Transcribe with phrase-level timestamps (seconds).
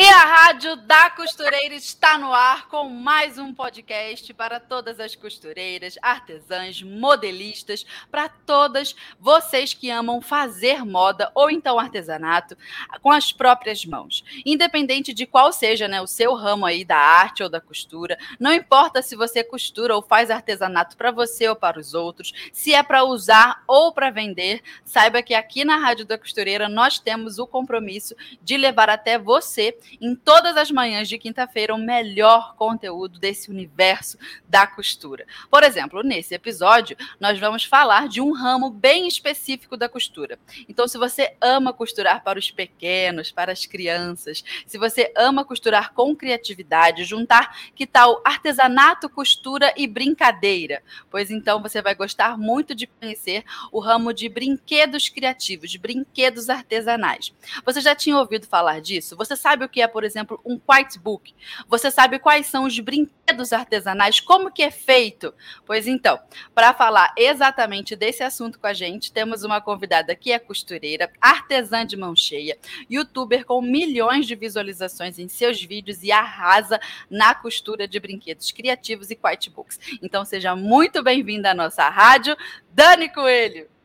[0.00, 5.16] E a Rádio da Costureira está no ar com mais um podcast para todas as
[5.16, 12.56] costureiras, artesãs, modelistas, para todas vocês que amam fazer moda ou então artesanato
[13.02, 14.22] com as próprias mãos.
[14.46, 18.52] Independente de qual seja né, o seu ramo aí da arte ou da costura, não
[18.52, 22.84] importa se você costura ou faz artesanato para você ou para os outros, se é
[22.84, 27.48] para usar ou para vender, saiba que aqui na Rádio da Costureira nós temos o
[27.48, 33.50] compromisso de levar até você em todas as manhãs de quinta-feira o melhor conteúdo desse
[33.50, 35.26] universo da costura.
[35.50, 40.38] Por exemplo, nesse episódio, nós vamos falar de um ramo bem específico da costura.
[40.68, 45.92] Então, se você ama costurar para os pequenos, para as crianças, se você ama costurar
[45.92, 52.74] com criatividade, juntar que tal artesanato, costura e brincadeira, pois então você vai gostar muito
[52.74, 57.32] de conhecer o ramo de brinquedos criativos, brinquedos artesanais.
[57.64, 59.16] Você já tinha ouvido falar disso?
[59.16, 61.34] Você sabe o que é, por exemplo, um white book?
[61.68, 64.20] Você sabe quais são os brinquedos artesanais?
[64.20, 65.34] Como que é feito?
[65.64, 66.18] Pois então,
[66.54, 71.84] para falar exatamente desse assunto com a gente, temos uma convidada que é costureira, artesã
[71.84, 72.58] de mão cheia,
[72.90, 79.10] youtuber com milhões de visualizações em seus vídeos e arrasa na costura de brinquedos criativos
[79.10, 79.78] e white books.
[80.02, 82.36] Então seja muito bem-vinda à nossa rádio,
[82.72, 83.77] Dani Coelho.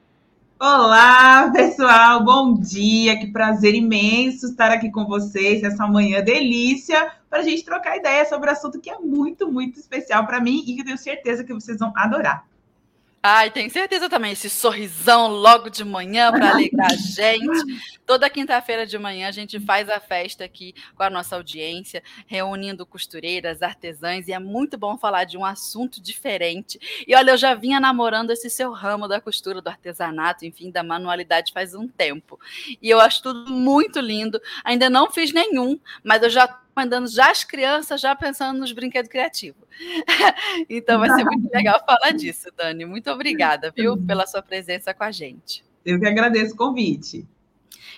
[0.65, 7.39] Olá, pessoal, bom dia, que prazer imenso estar aqui com vocês nessa manhã delícia para
[7.39, 10.73] a gente trocar ideia sobre um assunto que é muito, muito especial para mim e
[10.73, 12.47] que eu tenho certeza que vocês vão adorar.
[13.25, 14.33] Ai, tenho certeza também.
[14.33, 17.47] Esse sorrisão logo de manhã para alegrar a gente.
[18.05, 22.85] Toda quinta-feira de manhã a gente faz a festa aqui com a nossa audiência, reunindo
[22.85, 26.77] costureiras, artesãs, e é muito bom falar de um assunto diferente.
[27.07, 30.83] E olha, eu já vinha namorando esse seu ramo da costura, do artesanato, enfim, da
[30.83, 32.37] manualidade faz um tempo.
[32.81, 34.37] E eu acho tudo muito lindo.
[34.65, 39.09] Ainda não fiz nenhum, mas eu já mandando já as crianças já pensando nos brinquedos
[39.09, 39.63] criativos.
[40.69, 42.85] então vai ser muito legal falar disso, Dani.
[42.85, 45.63] Muito obrigada, viu, pela sua presença com a gente.
[45.85, 47.27] Eu que agradeço o convite.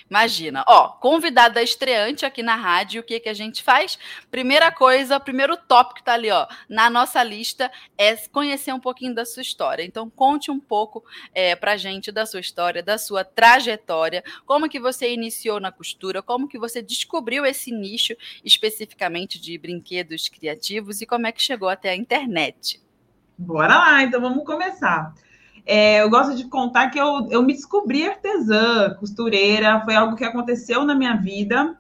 [0.08, 3.98] Imagina, ó, convidada estreante aqui na rádio, o que, que a gente faz?
[4.30, 9.16] Primeira coisa, primeiro tópico que tá ali, ó, na nossa lista é conhecer um pouquinho
[9.16, 9.84] da sua história.
[9.84, 14.80] Então, conte um pouco é, pra gente da sua história, da sua trajetória, como que
[14.80, 21.08] você iniciou na costura, como que você descobriu esse nicho especificamente de brinquedos criativos e
[21.08, 22.80] como é que chegou até a internet.
[23.36, 25.14] Bora lá, então vamos começar.
[25.66, 30.24] É, eu gosto de contar que eu, eu me descobri artesã, costureira, foi algo que
[30.24, 31.76] aconteceu na minha vida,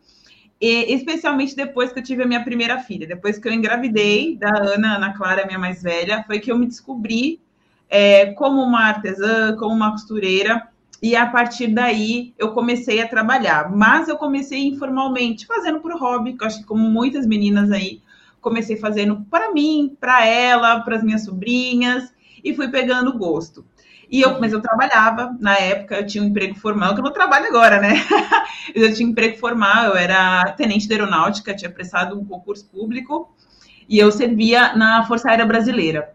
[0.59, 3.05] e, especialmente depois que eu tive a minha primeira filha.
[3.05, 6.65] Depois que eu engravidei da Ana, Ana Clara, minha mais velha, foi que eu me
[6.65, 7.39] descobri
[7.87, 10.67] é, como uma artesã, como uma costureira,
[11.01, 13.69] e a partir daí eu comecei a trabalhar.
[13.71, 18.01] Mas eu comecei informalmente, fazendo por hobby, que eu acho que como muitas meninas aí,
[18.41, 22.11] comecei fazendo para mim, para ela, para as minhas sobrinhas,
[22.43, 23.65] e fui pegando gosto.
[24.09, 27.11] E eu, mas eu trabalhava na época, eu tinha um emprego formal, que eu não
[27.11, 27.93] trabalho agora, né?
[28.73, 33.33] eu tinha um emprego formal, eu era tenente de aeronáutica, tinha prestado um concurso público
[33.87, 36.13] e eu servia na Força Aérea Brasileira.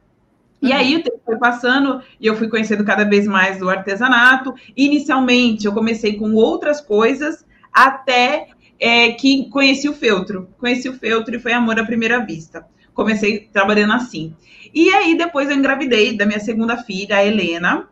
[0.62, 0.77] E uhum.
[0.77, 4.55] aí o tempo foi passando e eu fui conhecendo cada vez mais do artesanato.
[4.77, 10.49] Inicialmente eu comecei com outras coisas até é, que conheci o feltro.
[10.59, 12.67] Conheci o feltro e foi amor à primeira vista.
[13.00, 14.34] Comecei trabalhando assim.
[14.75, 17.88] E aí depois eu engravidei da minha segunda filha, a Helena.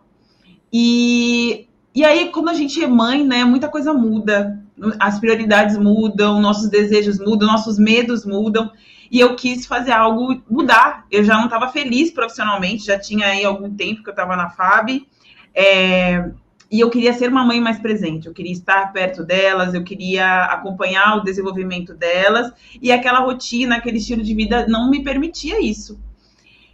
[0.70, 4.62] E, e aí, quando a gente é mãe, né, muita coisa muda.
[5.00, 8.70] As prioridades mudam, nossos desejos mudam, nossos medos mudam.
[9.10, 11.06] E eu quis fazer algo mudar.
[11.10, 14.50] Eu já não estava feliz profissionalmente, já tinha aí algum tempo que eu estava na
[14.50, 15.06] FAB.
[15.54, 16.30] É,
[16.70, 20.44] e eu queria ser uma mãe mais presente, eu queria estar perto delas, eu queria
[20.44, 25.98] acompanhar o desenvolvimento delas, e aquela rotina, aquele estilo de vida não me permitia isso.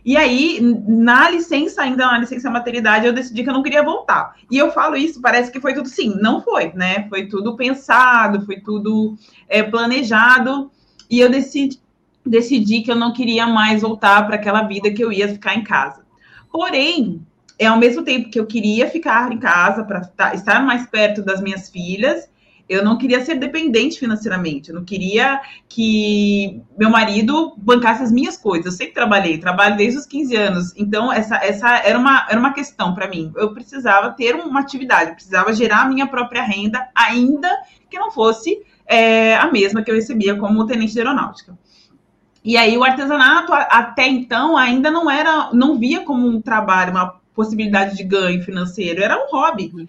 [0.04, 4.34] E aí, na licença, ainda na licença maternidade, eu decidi que eu não queria voltar.
[4.50, 7.08] E eu falo isso, parece que foi tudo sim, não foi, né?
[7.08, 9.16] Foi tudo pensado, foi tudo
[9.48, 10.70] é, planejado,
[11.08, 11.80] e eu decidi,
[12.26, 15.64] decidi que eu não queria mais voltar para aquela vida que eu ia ficar em
[15.64, 16.04] casa.
[16.52, 17.24] Porém,
[17.58, 21.40] é ao mesmo tempo que eu queria ficar em casa para estar mais perto das
[21.40, 22.28] minhas filhas,
[22.66, 28.38] Eu não queria ser dependente financeiramente, eu não queria que meu marido bancasse as minhas
[28.38, 28.64] coisas.
[28.64, 30.72] Eu sempre trabalhei, trabalho desde os 15 anos.
[30.74, 33.30] Então, essa, essa era, uma, era uma questão para mim.
[33.36, 37.50] Eu precisava ter uma atividade, precisava gerar a minha própria renda, ainda
[37.90, 41.58] que não fosse é, a mesma que eu recebia como tenente de aeronáutica.
[42.42, 47.20] E aí o artesanato até então ainda não era, não via como um trabalho, uma
[47.34, 49.72] possibilidade de ganho financeiro, era um hobby.
[49.74, 49.88] Uhum.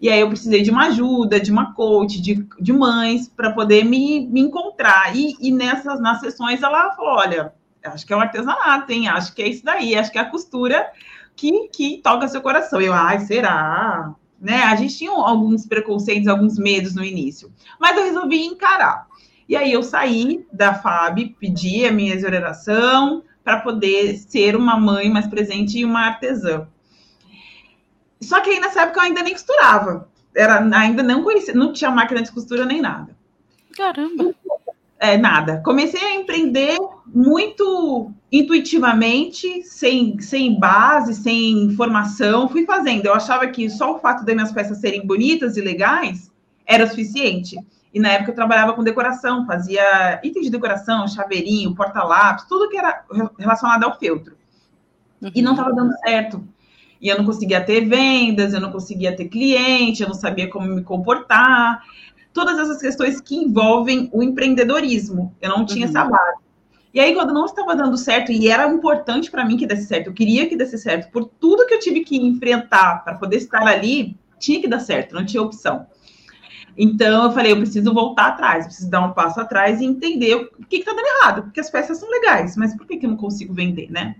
[0.00, 3.84] E aí eu precisei de uma ajuda, de uma coach, de, de mães, para poder
[3.84, 5.14] me, me encontrar.
[5.16, 7.52] E, e nessas nas sessões ela falou: olha,
[7.84, 9.08] acho que é um artesanato, hein?
[9.08, 10.90] Acho que é isso daí, acho que é a costura
[11.34, 12.80] que, que toca seu coração.
[12.80, 14.14] Eu, ai, será?
[14.40, 14.62] Né?
[14.62, 17.52] A gente tinha alguns preconceitos, alguns medos no início.
[17.80, 19.08] Mas eu resolvi encarar.
[19.48, 25.08] E aí eu saí da FAB, pedi a minha exoneração para poder ser uma mãe
[25.08, 26.68] mais presente e uma artesã.
[28.20, 30.06] Só que aí nessa época eu ainda nem costurava.
[30.36, 33.16] Era, ainda não conhecia, não tinha máquina de costura nem nada.
[33.74, 34.34] Caramba!
[35.00, 35.62] É, nada.
[35.64, 42.50] Comecei a empreender muito intuitivamente, sem, sem base, sem formação.
[42.50, 43.06] Fui fazendo.
[43.06, 46.30] Eu achava que só o fato das minhas peças serem bonitas e legais
[46.66, 47.56] era suficiente.
[47.92, 52.76] E na época eu trabalhava com decoração, fazia itens de decoração, chaveirinho, porta-lápis, tudo que
[52.76, 53.04] era
[53.38, 54.36] relacionado ao feltro.
[55.22, 55.30] Uhum.
[55.34, 56.46] E não estava dando certo.
[57.00, 60.66] E eu não conseguia ter vendas, eu não conseguia ter cliente, eu não sabia como
[60.66, 61.82] me comportar.
[62.32, 65.34] Todas essas questões que envolvem o empreendedorismo.
[65.40, 65.90] Eu não tinha uhum.
[65.90, 66.38] essa base.
[66.92, 70.08] E aí, quando não estava dando certo, e era importante para mim que desse certo,
[70.08, 73.66] eu queria que desse certo, por tudo que eu tive que enfrentar para poder estar
[73.66, 75.86] ali, tinha que dar certo, não tinha opção.
[76.80, 80.64] Então, eu falei, eu preciso voltar atrás, preciso dar um passo atrás e entender o
[80.64, 83.16] que está dando errado, porque as peças são legais, mas por que, que eu não
[83.16, 84.14] consigo vender, né?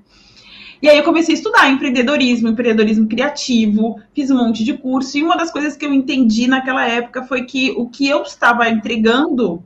[0.83, 5.23] E aí eu comecei a estudar empreendedorismo, empreendedorismo criativo, fiz um monte de curso, e
[5.23, 9.63] uma das coisas que eu entendi naquela época foi que o que eu estava entregando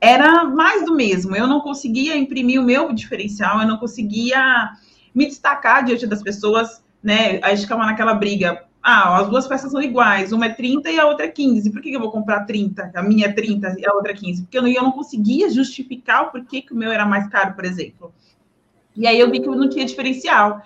[0.00, 1.34] era mais do mesmo.
[1.34, 4.70] Eu não conseguia imprimir o meu diferencial, eu não conseguia
[5.14, 7.38] me destacar diante das pessoas, né?
[7.42, 8.64] A gente ficava naquela briga.
[8.82, 11.70] Ah, as duas peças são iguais, uma é 30 e a outra é 15.
[11.70, 12.90] Por que eu vou comprar 30?
[12.94, 14.42] A minha é 30 e a outra é 15?
[14.42, 17.54] Porque eu não, eu não conseguia justificar o porquê que o meu era mais caro,
[17.54, 18.12] por exemplo.
[18.96, 20.62] E aí eu vi que eu não tinha diferencial.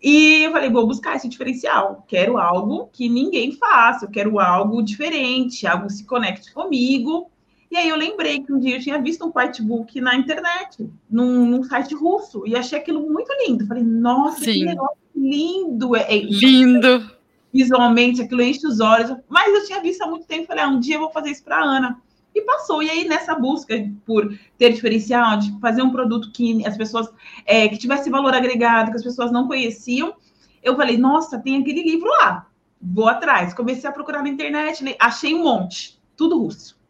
[0.00, 2.04] E eu falei, vou buscar esse diferencial.
[2.06, 7.28] Quero algo que ninguém faça, eu quero algo diferente, algo que se conecte comigo.
[7.70, 11.46] E aí eu lembrei que um dia eu tinha visto um whitebook na internet, num,
[11.46, 13.66] num site russo, e achei aquilo muito lindo.
[13.66, 14.52] Falei, nossa, Sim.
[14.52, 15.96] que negócio lindo!
[15.96, 17.21] É, é, lindo!
[17.52, 19.16] Visualmente, aquilo enche os olhos.
[19.28, 21.44] Mas eu tinha visto há muito tempo, falei, ah, um dia eu vou fazer isso
[21.44, 22.00] para Ana
[22.34, 22.82] e passou.
[22.82, 23.74] E aí, nessa busca
[24.06, 27.08] por ter diferencial, de fazer um produto que as pessoas,
[27.44, 30.14] é, que tivesse valor agregado, que as pessoas não conheciam,
[30.62, 32.46] eu falei, nossa, tem aquele livro lá,
[32.80, 33.52] vou atrás.
[33.52, 36.80] Comecei a procurar na internet, achei um monte, tudo russo.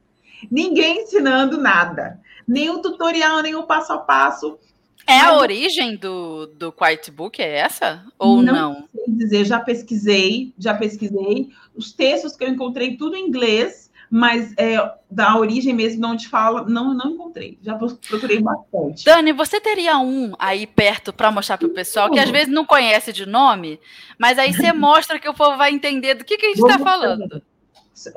[0.50, 4.59] Ninguém ensinando nada, o tutorial, o passo a passo.
[5.06, 6.75] É a origem do, do
[7.12, 8.04] Book é essa?
[8.19, 8.75] Ou não?
[8.75, 11.50] Não sei dizer, já pesquisei, já pesquisei.
[11.75, 14.76] Os textos que eu encontrei, tudo em inglês, mas é,
[15.10, 17.58] da origem mesmo, onde fala, não, não encontrei.
[17.62, 19.04] Já procurei bastante.
[19.04, 22.64] Dani, você teria um aí perto para mostrar para o pessoal que às vezes não
[22.64, 23.81] conhece de nome,
[24.19, 26.78] mas aí você mostra que o povo vai entender do que, que a gente está
[26.78, 27.43] falando.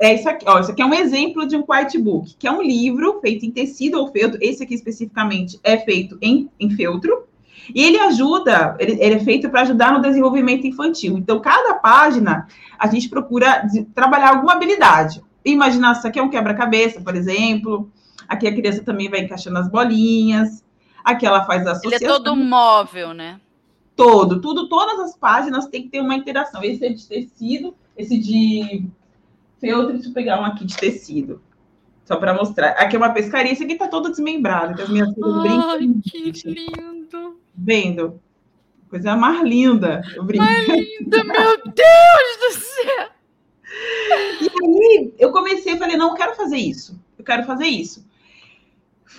[0.00, 2.52] É isso aqui, ó, isso aqui é um exemplo de um white book, que é
[2.52, 4.38] um livro feito em tecido ou feltro.
[4.40, 7.24] Esse aqui especificamente é feito em, em feltro.
[7.74, 11.18] E ele ajuda, ele, ele é feito para ajudar no desenvolvimento infantil.
[11.18, 12.46] Então, cada página
[12.78, 15.20] a gente procura trabalhar alguma habilidade
[15.52, 17.90] imaginar isso aqui é um quebra-cabeça, por exemplo.
[18.28, 20.64] Aqui a criança também vai encaixando as bolinhas.
[21.04, 21.98] Aqui ela faz a associação.
[21.98, 23.40] Ele é todo móvel, né?
[23.94, 26.62] Todo, tudo, todas as páginas tem que ter uma interação.
[26.62, 28.84] Esse é de tecido, esse de
[29.60, 31.40] feltro, deixa eu pegar um aqui de tecido.
[32.04, 32.70] Só para mostrar.
[32.72, 35.70] Aqui é uma pescaria, esse aqui tá todo desmembrado, que as minhas filhas brincam.
[35.70, 37.40] Ai, que lindo!
[37.54, 38.20] Vendo?
[38.88, 40.02] Coisa mais linda.
[40.14, 40.44] Eu brinco.
[40.44, 43.08] Mais linda, meu Deus do céu!
[44.40, 48.06] E aí eu comecei, a falei, não, eu quero fazer isso, eu quero fazer isso.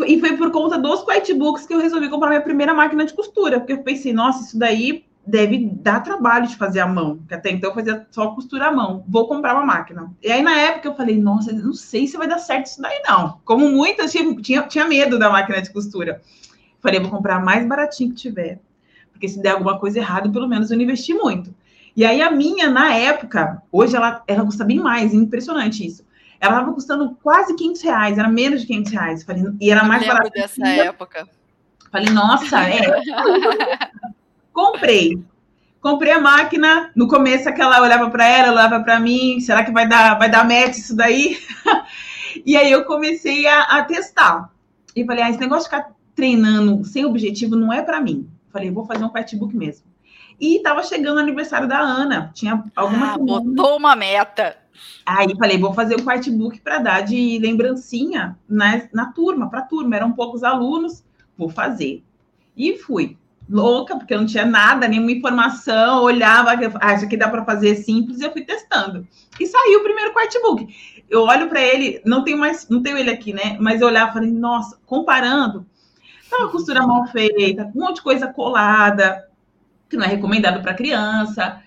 [0.06, 3.60] E foi por conta dos quitebooks que eu resolvi comprar minha primeira máquina de costura,
[3.60, 7.52] porque eu pensei, nossa, isso daí deve dar trabalho de fazer à mão, que até
[7.52, 9.04] então eu fazia só costura à mão.
[9.08, 10.12] Vou comprar uma máquina.
[10.24, 13.02] E aí, na época, eu falei, nossa, não sei se vai dar certo isso daí,
[13.06, 13.40] não.
[13.44, 16.22] Como muitas, tinha, tinha, tinha medo da máquina de costura.
[16.80, 18.60] Falei, vou comprar a mais baratinho que tiver.
[19.12, 21.54] Porque se der alguma coisa errada, pelo menos eu não investi muito.
[21.96, 26.06] E aí a minha, na época, hoje ela, ela custa bem mais, impressionante isso.
[26.40, 29.24] Ela estava custando quase 500 reais, era menos de 500 reais.
[29.24, 30.30] Falei, e era Eu mais barato.
[30.30, 31.28] dessa época.
[31.92, 33.02] Falei, nossa, é.
[34.58, 35.24] Comprei.
[35.80, 36.90] Comprei a máquina.
[36.96, 39.40] No começo, aquela olhava para ela, olhava para mim.
[39.40, 41.38] Será que vai dar, vai dar match isso daí?
[42.44, 44.52] e aí eu comecei a, a, testar.
[44.96, 48.28] E falei, ah, esse negócio de ficar treinando sem objetivo não é para mim.
[48.52, 49.86] Falei, vou fazer um quartbook mesmo.
[50.42, 52.32] E estava chegando o aniversário da Ana.
[52.34, 54.58] Tinha alguma ah, botou uma meta.
[55.06, 59.66] Aí falei, vou fazer um quartbook para dar de lembrancinha na, na turma, para a
[59.66, 59.96] turma.
[59.96, 61.04] Eram poucos alunos,
[61.38, 62.04] vou fazer.
[62.56, 63.16] E fui
[63.50, 66.52] louca, porque eu não tinha nada, nenhuma informação, olhava,
[66.82, 69.08] ah, isso aqui dá para fazer simples, e eu fui testando.
[69.40, 70.68] E saiu o primeiro quartbook.
[71.10, 73.58] Eu olho para ele, não tenho mais, não tenho ele aqui, né?
[73.60, 75.66] Mas eu olhava e falei, nossa, comparando,
[76.32, 79.28] uma costura mal feita, um monte de coisa colada,
[79.90, 81.62] que não é recomendado para criança,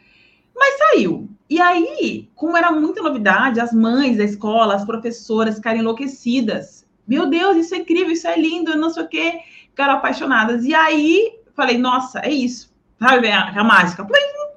[0.54, 1.28] mas saiu.
[1.49, 6.87] E aí, como era muita novidade, as mães da escola, as professoras ficaram enlouquecidas.
[7.08, 9.40] Meu Deus, isso é incrível, isso é lindo, não sei o quê.
[9.70, 10.64] Ficaram apaixonadas.
[10.64, 12.71] E aí, falei, nossa, é isso.
[12.99, 14.07] Sabe a, a mágica?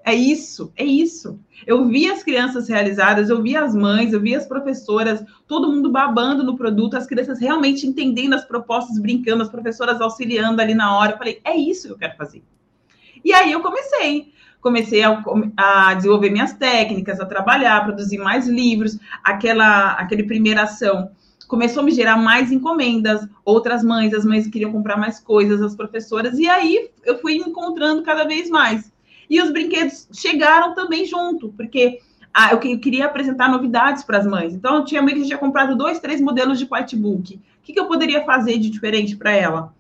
[0.06, 1.40] É isso, é isso.
[1.66, 5.90] Eu vi as crianças realizadas, eu vi as mães, eu vi as professoras, todo mundo
[5.90, 10.98] babando no produto, as crianças realmente entendendo as propostas, brincando, as professoras auxiliando ali na
[10.98, 11.14] hora.
[11.14, 12.44] Eu falei, é isso que eu quero fazer.
[13.24, 14.34] E aí eu comecei.
[14.60, 15.22] Comecei a,
[15.58, 21.12] a desenvolver minhas técnicas, a trabalhar, a produzir mais livros, aquela, aquele primeira ação
[21.54, 25.76] começou a me gerar mais encomendas, outras mães, as mães queriam comprar mais coisas, as
[25.76, 28.92] professoras, e aí eu fui encontrando cada vez mais.
[29.30, 32.00] E os brinquedos chegaram também junto, porque
[32.34, 34.56] ah, eu queria apresentar novidades para as mães.
[34.56, 37.36] Então, eu tinha mãe que tinha comprado dois, três modelos de whitebook.
[37.36, 39.76] O que, que eu poderia fazer de diferente para ela?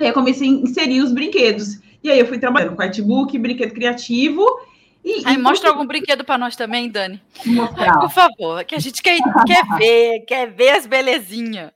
[0.00, 1.78] Aí eu comecei a inserir os brinquedos.
[2.02, 4.44] E aí eu fui trabalhando com whitebook, brinquedo criativo
[5.06, 7.22] e, Aí, e mostra algum brinquedo para nós também, Dani.
[7.78, 11.70] Ai, por favor, que a gente quer, quer ver, quer ver as belezinhas.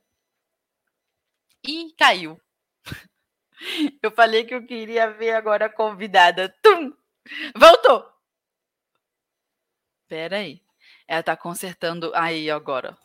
[1.65, 2.37] E caiu.
[4.03, 6.53] Eu falei que eu queria ver agora a convidada.
[6.61, 6.91] Tum!
[7.55, 8.03] Voltou!
[10.09, 10.61] Pera aí.
[11.07, 12.97] Ela tá consertando aí agora.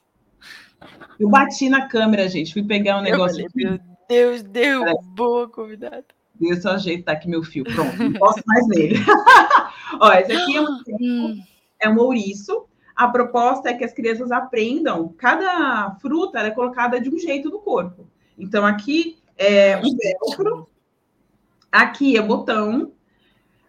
[1.21, 2.53] Eu bati na câmera, gente.
[2.53, 3.49] Fui pegar um negócio.
[3.49, 3.79] Falei, meu
[4.09, 6.16] Deus, derrubou, convidada.
[6.41, 7.65] Deu só ajeitar aqui meu fio.
[7.65, 8.97] Pronto, não posso mais nele.
[10.01, 11.43] Ó, esse aqui é um, hum.
[11.81, 12.67] é um ouriço.
[12.95, 15.09] A proposta é que as crianças aprendam.
[15.19, 18.07] Cada fruta é colocada de um jeito no corpo.
[18.39, 20.69] Então, aqui é um velcro.
[21.71, 22.93] Aqui é botão.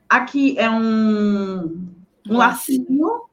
[0.08, 1.88] Aqui é um,
[2.30, 3.24] um lacinho.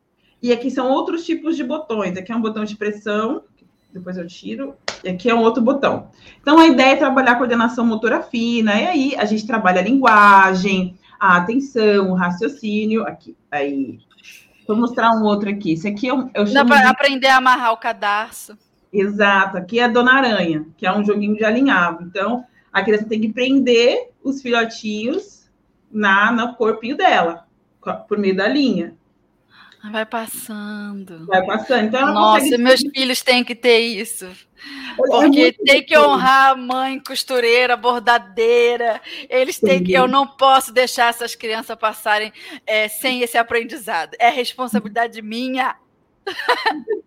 [0.43, 2.17] E aqui são outros tipos de botões.
[2.17, 3.45] Aqui é um botão de pressão.
[3.93, 4.77] Depois eu tiro.
[5.05, 6.09] E aqui é um outro botão.
[6.41, 8.75] Então, a ideia é trabalhar a coordenação motora fina.
[8.75, 13.07] E aí, a gente trabalha a linguagem, a atenção, o raciocínio.
[13.07, 13.99] Aqui, aí.
[14.67, 15.73] Vou mostrar um outro aqui.
[15.73, 16.55] Esse aqui eu, eu chamo.
[16.55, 16.87] Dá para de...
[16.87, 18.57] aprender a amarrar o cadarço.
[18.93, 19.59] Exato.
[19.59, 22.03] Aqui é a Dona Aranha, que é um joguinho de alinhavo.
[22.03, 25.51] Então, a criança tem que prender os filhotinhos
[25.93, 27.47] na, no corpinho dela,
[28.09, 28.97] por meio da linha.
[29.91, 31.27] Vai passando.
[31.27, 31.87] Vai passando.
[31.87, 32.63] Então, Nossa, consegue...
[32.63, 34.27] meus filhos têm que ter isso.
[34.97, 39.01] Porque é tem que honrar a mãe costureira, bordadeira.
[39.29, 39.93] Eles têm que.
[39.93, 42.33] Eu não posso deixar essas crianças passarem
[42.67, 44.17] é, sem esse aprendizado.
[44.19, 45.77] É responsabilidade minha.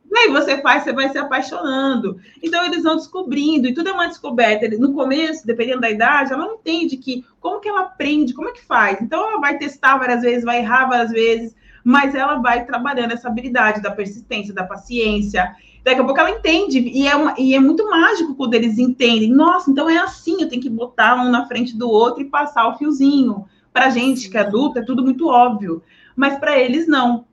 [0.09, 2.19] E aí você faz, você vai se apaixonando.
[2.41, 4.67] Então eles vão descobrindo, e tudo é uma descoberta.
[4.77, 8.51] No começo, dependendo da idade, ela não entende que como que ela aprende, como é
[8.51, 9.01] que faz.
[9.01, 11.55] Então ela vai testar várias vezes, vai errar várias vezes,
[11.87, 15.55] mas ela vai trabalhando essa habilidade da persistência, da paciência.
[15.85, 19.31] Daqui a pouco ela entende, e é, uma, e é muito mágico quando eles entendem.
[19.31, 22.67] Nossa, então é assim, eu tenho que botar um na frente do outro e passar
[22.67, 23.45] o fiozinho.
[23.71, 25.81] Para gente que é adulta, é tudo muito óbvio,
[26.13, 27.23] mas para eles não.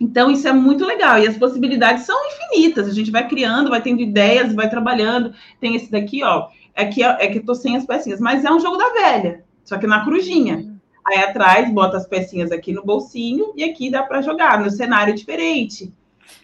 [0.00, 1.20] Então, isso é muito legal.
[1.20, 2.88] E as possibilidades são infinitas.
[2.88, 5.32] A gente vai criando, vai tendo ideias, vai trabalhando.
[5.60, 6.48] Tem esse daqui, ó.
[6.74, 9.44] Aqui é, é que eu tô sem as pecinhas, mas é um jogo da velha,
[9.64, 10.73] só que na crujinha.
[11.06, 15.14] Aí atrás, bota as pecinhas aqui no bolsinho e aqui dá para jogar no cenário
[15.14, 15.92] diferente.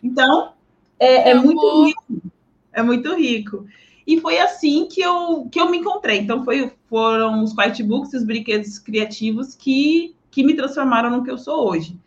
[0.03, 0.53] Então,
[0.99, 2.33] é, é muito rico.
[2.73, 3.67] É muito rico.
[4.07, 6.19] E foi assim que eu, que eu me encontrei.
[6.19, 11.39] Então, foi, foram os quitebooks, os brinquedos criativos que, que me transformaram no que eu
[11.39, 11.99] sou hoje.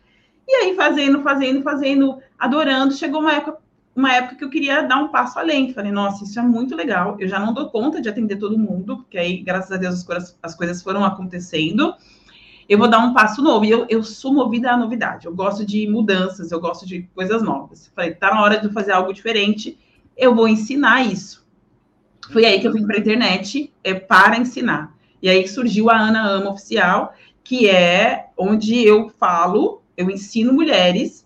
[0.46, 3.58] E aí, fazendo, fazendo, fazendo, adorando, chegou uma época,
[3.96, 5.72] uma época que eu queria dar um passo além.
[5.72, 7.16] Falei, nossa, isso é muito legal.
[7.18, 10.04] Eu já não dou conta de atender todo mundo, porque aí, graças a Deus, as
[10.04, 11.94] coisas, as coisas foram acontecendo
[12.68, 13.64] eu vou dar um passo novo.
[13.64, 15.26] E eu, eu sou movida à novidade.
[15.26, 17.90] Eu gosto de mudanças, eu gosto de coisas novas.
[17.94, 19.78] Falei, tá na hora de fazer algo diferente,
[20.16, 21.44] eu vou ensinar isso.
[22.32, 24.94] Foi aí que eu vim para a internet é, para ensinar.
[25.20, 31.24] E aí surgiu a Ana Ama Oficial, que é onde eu falo, eu ensino mulheres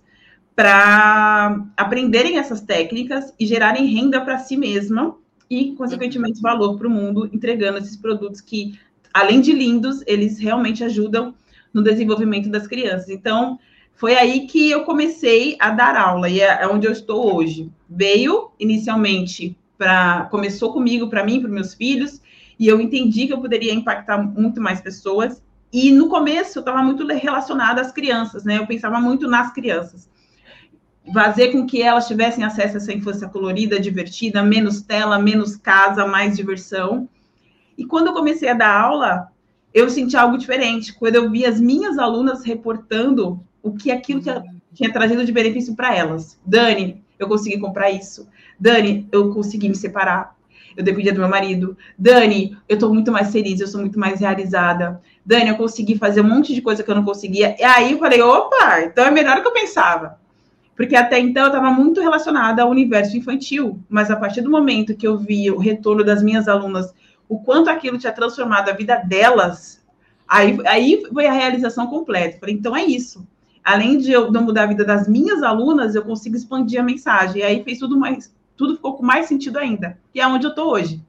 [0.55, 5.17] para aprenderem essas técnicas e gerarem renda para si mesma
[5.49, 8.79] e, consequentemente, valor para o mundo, entregando esses produtos que
[9.13, 11.35] além de lindos, eles realmente ajudam
[11.73, 13.09] no desenvolvimento das crianças.
[13.09, 13.59] Então,
[13.95, 17.71] foi aí que eu comecei a dar aula e é, é onde eu estou hoje.
[17.89, 22.21] Veio inicialmente para começou comigo, para mim, para meus filhos,
[22.59, 25.43] e eu entendi que eu poderia impactar muito mais pessoas.
[25.73, 28.59] E no começo eu estava muito relacionada às crianças, né?
[28.59, 30.09] Eu pensava muito nas crianças.
[31.13, 36.07] Fazer com que elas tivessem acesso a essa infância colorida, divertida, menos tela, menos casa,
[36.07, 37.09] mais diversão.
[37.79, 39.29] E quando eu comecei a dar aula,
[39.73, 40.93] eu senti algo diferente.
[40.93, 44.45] Quando eu vi as minhas alunas reportando o que aquilo tinha,
[44.75, 46.37] tinha trazido de benefício para elas.
[46.45, 48.29] Dani, eu consegui comprar isso.
[48.59, 50.37] Dani, eu consegui me separar.
[50.77, 51.77] Eu dependia do meu marido.
[51.97, 55.01] Dani, eu estou muito mais feliz, eu sou muito mais realizada.
[55.25, 57.55] Dani, eu consegui fazer um monte de coisa que eu não conseguia.
[57.59, 60.19] E aí eu falei, opa, então é melhor do que eu pensava.
[60.77, 63.79] Porque até então eu estava muito relacionada ao universo infantil.
[63.89, 66.95] Mas a partir do momento que eu vi o retorno das minhas alunas,
[67.29, 69.85] o quanto aquilo tinha transformado a vida delas,
[70.27, 72.39] aí, aí foi a realização completa.
[72.39, 73.27] Falei, então é isso
[73.69, 77.43] além de eu não mudar a vida das minhas alunas, eu consigo expandir a mensagem.
[77.43, 79.99] E aí fez tudo mais, tudo ficou com mais sentido ainda.
[80.15, 81.05] E é onde eu estou hoje.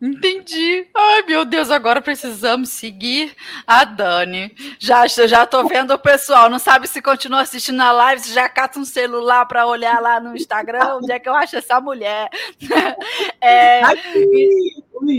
[0.00, 0.88] Entendi.
[0.96, 4.50] Ai, meu Deus, agora precisamos seguir a Dani.
[4.78, 8.48] Já já tô vendo o pessoal, não sabe se continua assistindo a live, se já
[8.48, 12.28] cata um celular para olhar lá no Instagram, onde é que eu acho essa mulher.
[13.42, 13.80] É,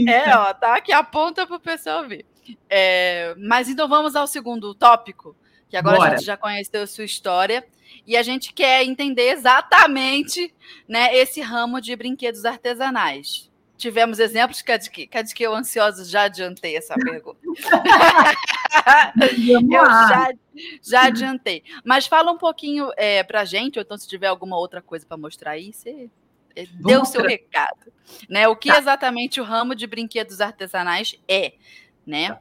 [0.08, 2.24] é ó, tá aqui a ponta pro pessoal ver.
[2.70, 5.36] É, mas então vamos ao segundo tópico,
[5.68, 6.14] que agora Bora.
[6.14, 7.66] a gente já conheceu a sua história
[8.06, 10.54] e a gente quer entender exatamente
[10.88, 13.51] né, esse ramo de brinquedos artesanais.
[13.82, 17.40] Tivemos exemplos, que que, que eu ansiosa já adiantei essa pergunta.
[19.44, 20.32] eu já,
[20.84, 21.64] já adiantei.
[21.84, 25.04] Mas fala um pouquinho é, para a gente, ou então se tiver alguma outra coisa
[25.04, 26.12] para mostrar aí, você
[26.56, 27.92] é, deu o seu recado.
[28.30, 28.48] Né?
[28.48, 28.78] O que tá.
[28.78, 31.54] exatamente o ramo de brinquedos artesanais é,
[32.06, 32.38] né?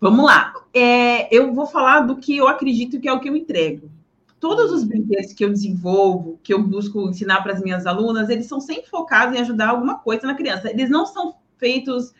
[0.00, 0.54] Vamos lá.
[0.72, 3.90] É, eu vou falar do que eu acredito que é o que eu entrego.
[4.42, 8.46] Todos os brinquedos que eu desenvolvo, que eu busco ensinar para as minhas alunas, eles
[8.46, 10.68] são sempre focados em ajudar alguma coisa na criança.
[10.68, 12.12] Eles não são feitos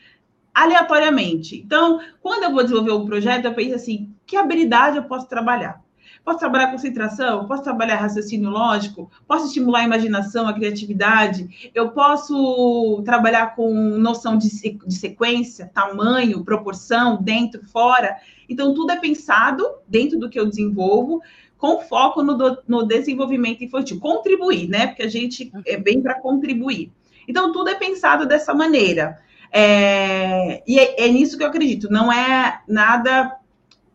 [0.54, 1.56] aleatoriamente.
[1.56, 5.82] Então, quando eu vou desenvolver um projeto, eu penso assim: que habilidade eu posso trabalhar?
[6.24, 7.48] Posso trabalhar concentração?
[7.48, 9.10] Posso trabalhar raciocínio lógico?
[9.26, 11.72] Posso estimular a imaginação, a criatividade?
[11.74, 18.16] Eu posso trabalhar com noção de, de sequência, tamanho, proporção, dentro, fora?
[18.48, 21.20] Então, tudo é pensado dentro do que eu desenvolvo,
[21.62, 24.00] com foco no, do, no desenvolvimento infantil.
[24.00, 24.88] Contribuir, né?
[24.88, 26.90] Porque a gente é bem para contribuir.
[27.28, 29.16] Então, tudo é pensado dessa maneira.
[29.52, 33.36] É, e é, é nisso que eu acredito, não é nada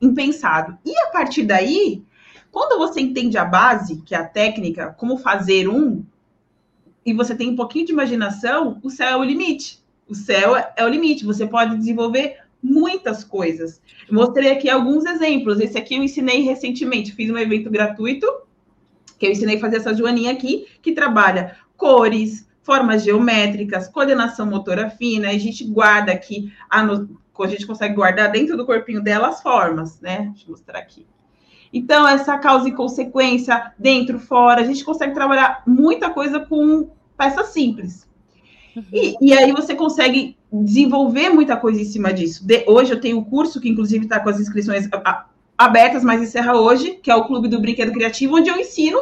[0.01, 0.77] impensado.
[0.86, 2.01] E a partir daí,
[2.49, 6.06] quando você entende a base, que é a técnica, como fazer um,
[7.06, 9.84] e você tem um pouquinho de imaginação, o céu é o limite.
[10.08, 11.25] O céu é o limite.
[11.25, 13.82] Você pode desenvolver muitas coisas.
[14.10, 15.60] Mostrei aqui alguns exemplos.
[15.60, 17.13] Esse aqui eu ensinei recentemente.
[17.13, 18.28] Fiz um evento gratuito,
[19.17, 24.89] que eu ensinei a fazer essa joaninha aqui, que trabalha cores, formas geométricas, coordenação motora
[24.89, 25.30] fina.
[25.30, 30.02] A gente guarda aqui, a, a gente consegue guardar dentro do corpinho dela as formas,
[30.02, 30.30] né?
[30.34, 31.06] Deixa eu mostrar aqui.
[31.72, 37.48] Então, essa causa e consequência, dentro, fora, a gente consegue trabalhar muita coisa com peças
[37.48, 38.08] simples.
[38.92, 42.46] E, e aí você consegue desenvolver muita coisa em cima disso.
[42.46, 44.88] De, hoje eu tenho um curso que, inclusive, está com as inscrições
[45.58, 49.00] abertas, mas encerra hoje, que é o Clube do Brinquedo Criativo, onde eu ensino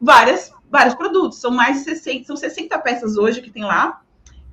[0.00, 1.40] várias, vários produtos.
[1.40, 4.00] São mais de 60, são 60 peças hoje que tem lá,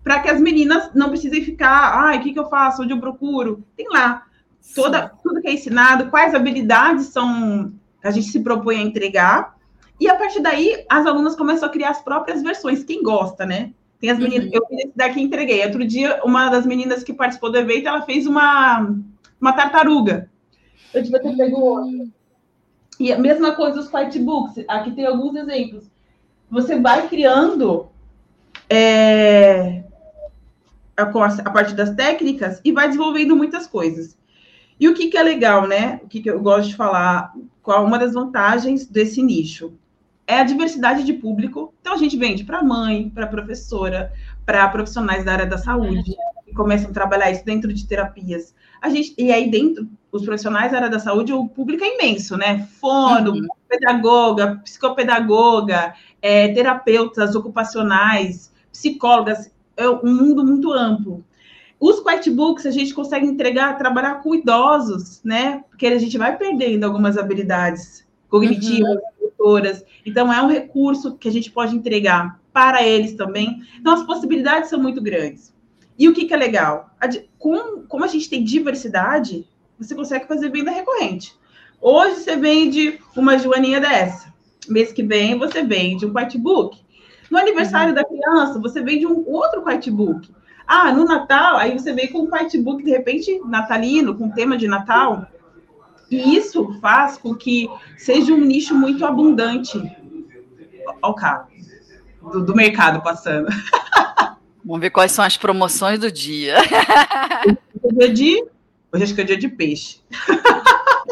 [0.04, 2.82] para que as meninas não precisem ficar, ai, o que, que eu faço?
[2.82, 3.64] Onde eu procuro?
[3.76, 4.24] Tem lá
[4.74, 9.58] toda, tudo que é ensinado, quais habilidades são a gente se propõe a entregar.
[10.00, 13.74] E a partir daí, as alunas começam a criar as próprias versões, quem gosta, né?
[14.00, 14.52] Tem as meninas, uhum.
[14.54, 15.64] eu fiz esse daqui entreguei.
[15.66, 18.96] Outro dia, uma das meninas que participou do evento, ela fez uma,
[19.42, 20.30] uma tartaruga.
[20.94, 22.08] Eu devia ter pego outra.
[23.00, 24.64] E a mesma coisa os books.
[24.68, 25.90] Aqui tem alguns exemplos.
[26.50, 27.88] Você vai criando
[28.70, 29.84] é,
[30.96, 34.18] a, a partir das técnicas e vai desenvolvendo muitas coisas.
[34.80, 36.00] E o que, que é legal, né?
[36.04, 37.34] O que, que eu gosto de falar,
[37.64, 39.74] qual uma das vantagens desse nicho?
[40.28, 41.74] É a diversidade de público.
[41.80, 44.12] Então, a gente vende para mãe, para professora,
[44.46, 48.54] para profissionais da área da saúde, que começam a trabalhar isso dentro de terapias.
[48.82, 52.36] A gente, e aí, dentro, os profissionais da área da saúde, o público é imenso,
[52.38, 52.68] né?
[52.80, 53.48] Fono, uhum.
[53.70, 61.24] pedagoga, psicopedagoga, é, terapeutas ocupacionais, psicólogas, é um mundo muito amplo.
[61.80, 65.64] Os quitebooks a gente consegue entregar, trabalhar com idosos, né?
[65.70, 69.17] Porque a gente vai perdendo algumas habilidades cognitivas, uhum.
[70.06, 73.62] Então, é um recurso que a gente pode entregar para eles também.
[73.80, 75.54] Então, as possibilidades são muito grandes.
[75.98, 76.92] E o que, que é legal?
[77.38, 79.48] Com, como a gente tem diversidade,
[79.80, 81.36] você consegue fazer venda recorrente.
[81.82, 84.34] Hoje você vende uma joaninha dessa.
[84.68, 86.80] Mês que vem você vende um quartbook.
[87.30, 87.96] No aniversário uhum.
[87.96, 90.30] da criança, você vende um outro quartbook.
[90.66, 94.68] Ah, no Natal, aí você vem com um quartbook, de repente, natalino, com tema de
[94.68, 95.28] Natal.
[96.10, 99.78] E isso faz com que seja um nicho muito abundante.
[101.02, 101.48] Olha o carro
[102.32, 103.48] do, do mercado passando.
[104.64, 106.58] Vamos ver quais são as promoções do dia.
[107.82, 108.46] Hoje é de,
[108.92, 110.02] hoje acho que é dia de peixe.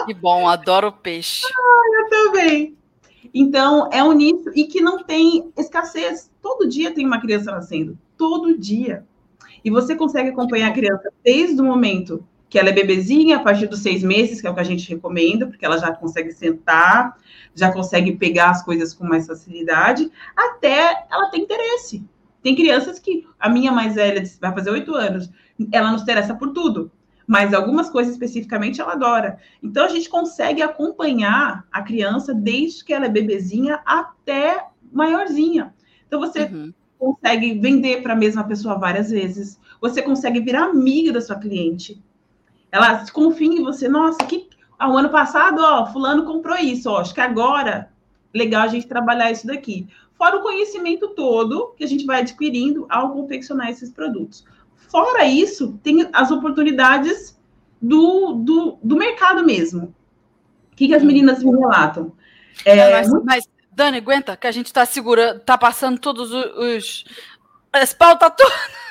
[0.05, 1.45] Que bom, adoro peixe.
[1.45, 2.75] Ah, eu também.
[3.33, 6.29] Então, é um nicho e que não tem escassez.
[6.41, 7.97] Todo dia tem uma criança nascendo.
[8.17, 9.05] Todo dia.
[9.63, 13.67] E você consegue acompanhar a criança desde o momento que ela é bebezinha, a partir
[13.67, 17.17] dos seis meses, que é o que a gente recomenda, porque ela já consegue sentar,
[17.53, 22.05] já consegue pegar as coisas com mais facilidade, até ela ter interesse.
[22.41, 25.29] Tem crianças que, a minha mais velha, vai fazer oito anos,
[25.69, 26.89] ela não se interessa por tudo,
[27.27, 29.37] mas algumas coisas especificamente ela adora.
[29.61, 35.73] Então a gente consegue acompanhar a criança desde que ela é bebezinha até maiorzinha.
[36.07, 36.73] Então você uhum.
[36.97, 42.01] consegue vender para a mesma pessoa várias vezes, você consegue virar amiga da sua cliente.
[42.75, 46.99] Ela confia em você, nossa, que ah, o ano passado, ó, fulano comprou isso, ó,
[46.99, 47.89] acho que agora
[48.33, 49.87] legal a gente trabalhar isso daqui.
[50.17, 54.43] Fora o conhecimento todo que a gente vai adquirindo ao confeccionar esses produtos.
[54.89, 57.39] Fora isso, tem as oportunidades
[57.81, 59.95] do, do, do mercado mesmo.
[60.73, 62.11] O que, que as meninas me relatam?
[62.65, 63.25] É, mas, muito...
[63.25, 67.05] mas, Dani, aguenta, que a gente está segurando, está passando todos os, os
[67.71, 68.84] as pautas todas.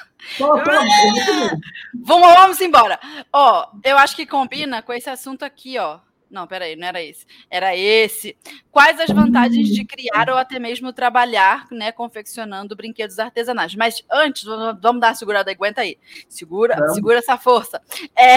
[1.94, 2.98] Vamos, vamos embora.
[3.32, 6.00] Ó, eu acho que combina com esse assunto aqui, ó.
[6.34, 7.24] Não, peraí, não era esse.
[7.48, 8.36] Era esse.
[8.70, 13.76] Quais as vantagens de criar ou até mesmo trabalhar, né, confeccionando brinquedos artesanais?
[13.76, 15.96] Mas antes, vamos dar uma segurada, aguenta aí.
[16.28, 16.88] Segura, é.
[16.88, 17.80] segura essa força.
[18.16, 18.36] É,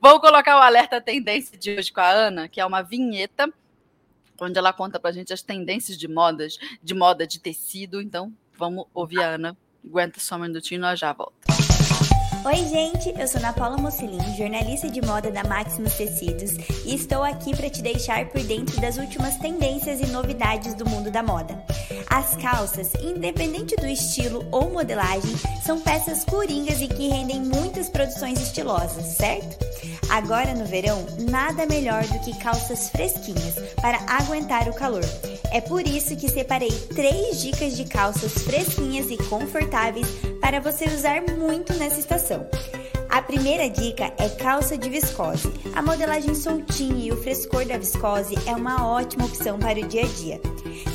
[0.00, 3.52] vou colocar o alerta tendência de hoje com a Ana, que é uma vinheta
[4.40, 8.00] onde ela conta pra gente as tendências de modas, de moda de tecido.
[8.00, 9.56] Então, vamos ouvir a Ana
[9.86, 11.32] Aguenta só um minutinho, nós já volta.
[12.44, 16.52] Oi, gente, eu sou Ana Paula Mocelin, jornalista de moda da Maximus Tecidos,
[16.84, 21.10] e estou aqui para te deixar por dentro das últimas tendências e novidades do mundo
[21.10, 21.60] da moda.
[22.08, 28.40] As calças, independente do estilo ou modelagem, são peças coringas e que rendem muitas produções
[28.40, 29.56] estilosas, certo?
[30.08, 35.04] Agora no verão, nada melhor do que calças fresquinhas para aguentar o calor.
[35.52, 40.06] É por isso que separei três dicas de calças fresquinhas e confortáveis
[40.40, 42.46] para você usar muito nessa estação.
[43.08, 45.52] A primeira dica é calça de viscose.
[45.74, 50.02] A modelagem soltinha e o frescor da viscose é uma ótima opção para o dia
[50.02, 50.40] a dia.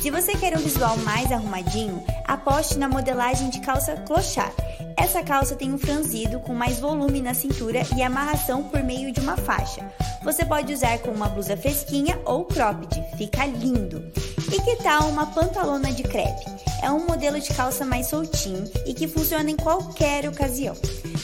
[0.00, 4.54] Se você quer um visual mais arrumadinho, aposte na modelagem de calça clochard.
[4.96, 9.20] Essa calça tem um franzido com mais volume na cintura e amarração por meio de
[9.20, 9.90] uma faixa.
[10.22, 14.04] Você pode usar com uma blusa fresquinha ou cropped, fica lindo.
[14.52, 16.44] E que tal uma pantalona de crepe?
[16.82, 20.74] É um modelo de calça mais soltinho e que funciona em qualquer ocasião.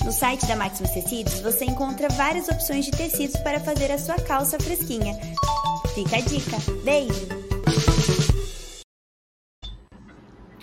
[0.02, 4.14] No site da Maximus Tecidos você encontra várias opções de tecidos para fazer a sua
[4.14, 5.12] calça fresquinha.
[5.94, 6.56] Fica a dica.
[6.82, 7.28] Beijo!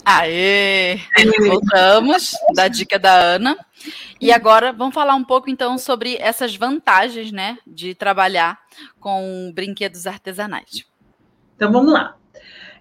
[0.03, 0.99] Aê!
[1.47, 3.55] Voltamos da dica da Ana.
[4.19, 8.57] E agora vamos falar um pouco então sobre essas vantagens, né, de trabalhar
[8.99, 10.83] com brinquedos artesanais.
[11.55, 12.15] Então vamos lá.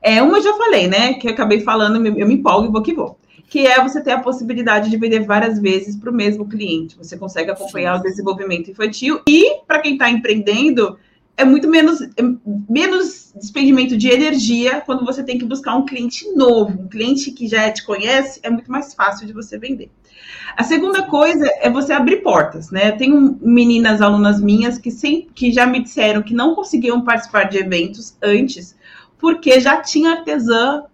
[0.04, 1.14] É, uma eu já falei, né?
[1.14, 3.18] Que acabei falando, eu me empolgo e vou que vou.
[3.48, 6.98] Que é você ter a possibilidade de vender várias vezes para o mesmo cliente.
[6.98, 8.00] Você consegue acompanhar Sim.
[8.00, 10.98] o desenvolvimento infantil e, para quem está empreendendo,
[11.38, 12.22] é muito menos, é
[12.68, 17.48] menos despendimento de energia quando você tem que buscar um cliente novo, um cliente que
[17.48, 19.90] já te conhece, é muito mais fácil de você vender.
[20.54, 22.90] A segunda coisa é você abrir portas, né?
[22.90, 27.44] Eu tenho meninas alunas minhas que, sempre, que já me disseram que não conseguiam participar
[27.44, 28.76] de eventos antes
[29.24, 30.84] porque já tinha artesã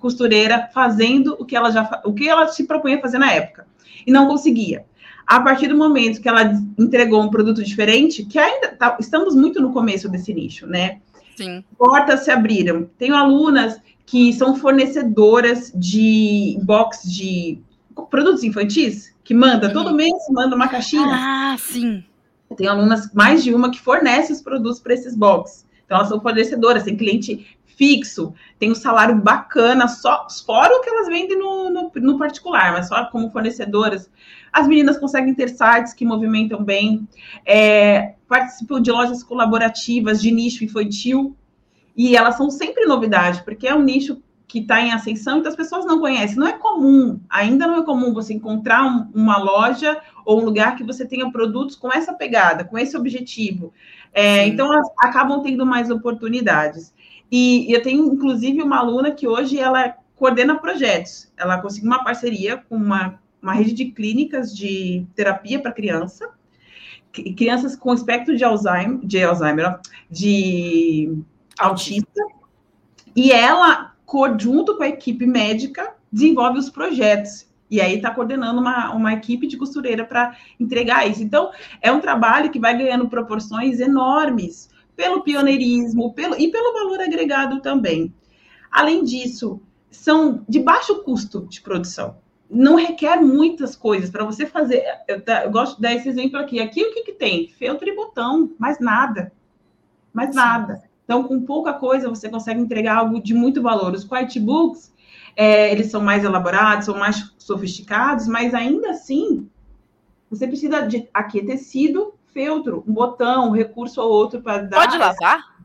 [0.00, 3.64] costureira fazendo o que ela já o que ela se propunha fazer na época
[4.04, 4.84] e não conseguia.
[5.24, 9.62] A partir do momento que ela entregou um produto diferente, que ainda tá, estamos muito
[9.62, 10.98] no começo desse nicho, né?
[11.36, 11.62] Sim.
[11.78, 12.90] Portas se abriram.
[12.98, 17.60] Tenho alunas que são fornecedoras de box de
[18.10, 19.72] produtos infantis, que manda, uhum.
[19.72, 21.06] todo mês manda uma caixinha.
[21.08, 22.02] Ah, sim.
[22.56, 25.64] Tem alunas, mais de uma, que fornece os produtos para esses boxes.
[25.86, 30.88] Então, elas são fornecedoras, tem cliente fixo, tem um salário bacana, só fora o que
[30.88, 34.10] elas vendem no, no, no, particular, mas só como fornecedoras.
[34.52, 37.06] As meninas conseguem ter sites que movimentam bem,
[37.44, 41.36] é, participam de lojas colaborativas de nicho infantil,
[41.94, 45.56] e elas são sempre novidade, porque é um nicho que está em ascensão, então as
[45.56, 46.36] pessoas não conhecem.
[46.36, 50.76] Não é comum, ainda não é comum você encontrar um, uma loja ou um lugar
[50.76, 53.72] que você tenha produtos com essa pegada, com esse objetivo.
[54.12, 56.94] É, então, elas acabam tendo mais oportunidades.
[57.30, 61.30] E, eu tenho, inclusive, uma aluna que hoje ela coordena projetos.
[61.36, 66.30] Ela conseguiu uma parceria com uma, uma rede de clínicas de terapia para criança,
[67.36, 69.78] crianças com espectro de Alzheimer, de Alzheimer,
[70.10, 71.18] de
[71.58, 72.22] autista,
[73.14, 73.96] e ela
[74.38, 77.46] junto com a equipe médica, desenvolve os projetos.
[77.68, 81.22] E aí está coordenando uma, uma equipe de costureira para entregar isso.
[81.22, 81.50] Então,
[81.82, 87.60] é um trabalho que vai ganhando proporções enormes pelo pioneirismo pelo, e pelo valor agregado
[87.60, 88.12] também.
[88.70, 92.16] Além disso, são de baixo custo de produção.
[92.48, 94.82] Não requer muitas coisas para você fazer.
[95.06, 96.60] Eu, eu, gosto de dar esse exemplo aqui.
[96.60, 97.48] Aqui o que, que tem?
[97.48, 99.32] Feltro e botão, mais nada.
[100.12, 100.36] Mais Sim.
[100.36, 100.82] nada.
[101.04, 103.92] Então, com pouca coisa, você consegue entregar algo de muito valor.
[103.92, 104.92] Os quiet books,
[105.36, 109.48] é, eles são mais elaborados, são mais sofisticados, mas ainda assim,
[110.30, 114.80] você precisa de aqui tecido, feltro, um botão, um recurso ou outro para dar.
[114.80, 115.56] Pode lavar?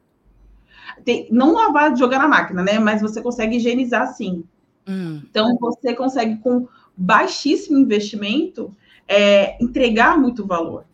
[1.04, 2.80] Tem, não lavar, jogar na máquina, né?
[2.80, 4.46] Mas você consegue higienizar sim.
[4.88, 5.22] Hum.
[5.30, 8.74] Então, você consegue, com baixíssimo investimento,
[9.06, 10.86] é, entregar muito valor.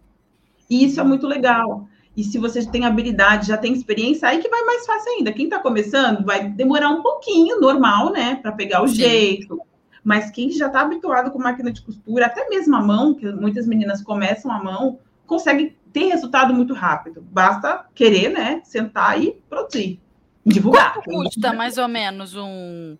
[0.68, 1.88] E isso é muito legal.
[2.16, 5.32] E se você tem habilidade, já tem experiência, aí que vai mais fácil ainda.
[5.32, 8.40] Quem está começando vai demorar um pouquinho, normal, né?
[8.42, 8.96] Para pegar o Sim.
[8.96, 9.62] jeito.
[10.04, 13.68] Mas quem já está habituado com máquina de costura, até mesmo a mão, que muitas
[13.68, 17.22] meninas começam a mão, consegue ter resultado muito rápido.
[17.22, 18.62] Basta querer, né?
[18.64, 20.00] Sentar e produzir.
[20.46, 20.94] Divulgar.
[20.94, 22.98] Quanto custa mais ou menos um,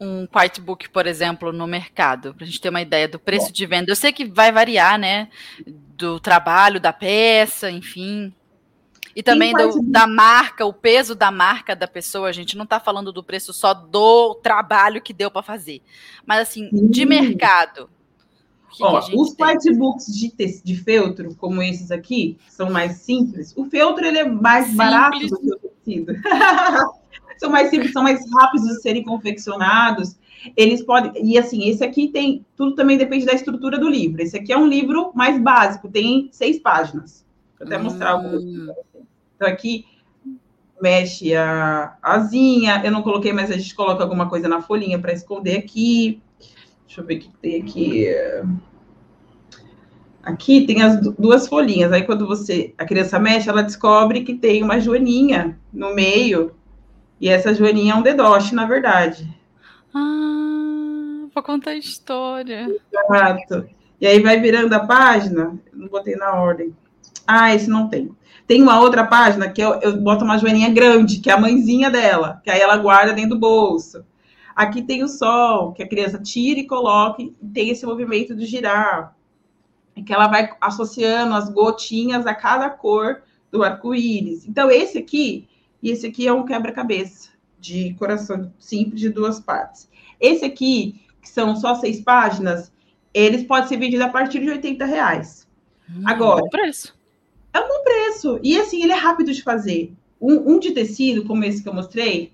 [0.00, 0.26] um
[0.62, 2.34] book, por exemplo, no mercado?
[2.34, 3.52] Para a gente ter uma ideia do preço Bom.
[3.52, 3.90] de venda.
[3.90, 5.28] Eu sei que vai variar, né?
[5.66, 8.34] Do trabalho, da peça, enfim.
[9.14, 12.28] E também do, da marca, o peso da marca da pessoa.
[12.28, 15.82] A gente não está falando do preço só do trabalho que deu para fazer,
[16.24, 17.90] mas assim, de mercado.
[18.80, 23.52] Ó, os whitebooks de, de feltro, como esses aqui, são mais simples.
[23.56, 24.76] O feltro ele é mais simples.
[24.76, 26.14] barato do que o tecido.
[27.38, 30.16] são mais simples, são mais rápidos de serem confeccionados.
[30.56, 31.12] Eles podem.
[31.24, 32.44] E assim, esse aqui tem.
[32.56, 34.22] Tudo também depende da estrutura do livro.
[34.22, 37.24] Esse aqui é um livro mais básico, tem seis páginas.
[37.58, 38.18] Vou até mostrar hum.
[38.18, 38.44] alguns.
[39.36, 39.84] Então, aqui
[40.80, 42.82] mexe a asinha.
[42.84, 46.22] Eu não coloquei, mas a gente coloca alguma coisa na folhinha para esconder aqui.
[46.90, 48.06] Deixa eu ver o que tem aqui.
[50.24, 51.92] Aqui tem as duas folhinhas.
[51.92, 56.52] Aí, quando você a criança mexe, ela descobre que tem uma joaninha no meio.
[57.20, 59.32] E essa joaninha é um dedoche, na verdade.
[59.94, 62.66] Ah, vou contar a história.
[62.92, 63.68] Exato.
[64.00, 65.56] E aí vai virando a página.
[65.72, 66.74] não botei na ordem.
[67.24, 68.10] Ah, esse não tem.
[68.48, 71.88] Tem uma outra página que eu, eu boto uma joaninha grande, que é a mãezinha
[71.88, 74.04] dela, que aí ela guarda dentro do bolso.
[74.54, 78.46] Aqui tem o sol, que a criança tira e coloca, e tem esse movimento de
[78.46, 79.16] girar,
[80.04, 84.46] que ela vai associando as gotinhas a cada cor do arco-íris.
[84.46, 85.48] Então, esse aqui,
[85.82, 89.88] e esse aqui é um quebra-cabeça de coração simples de duas partes.
[90.18, 92.72] Esse aqui, que são só seis páginas,
[93.12, 95.48] eles podem ser vendidos a partir de 80 reais.
[95.88, 96.98] Hum, Agora, preço.
[97.52, 98.38] É um bom preço.
[98.42, 99.92] E assim, ele é rápido de fazer.
[100.20, 102.32] Um, um, de tecido, como esse que eu mostrei,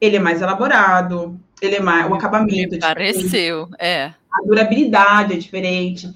[0.00, 2.10] ele é mais elaborado, ele é mais.
[2.10, 2.70] O acabamento.
[2.70, 4.12] Me é pareceu, é.
[4.32, 6.08] A durabilidade é diferente.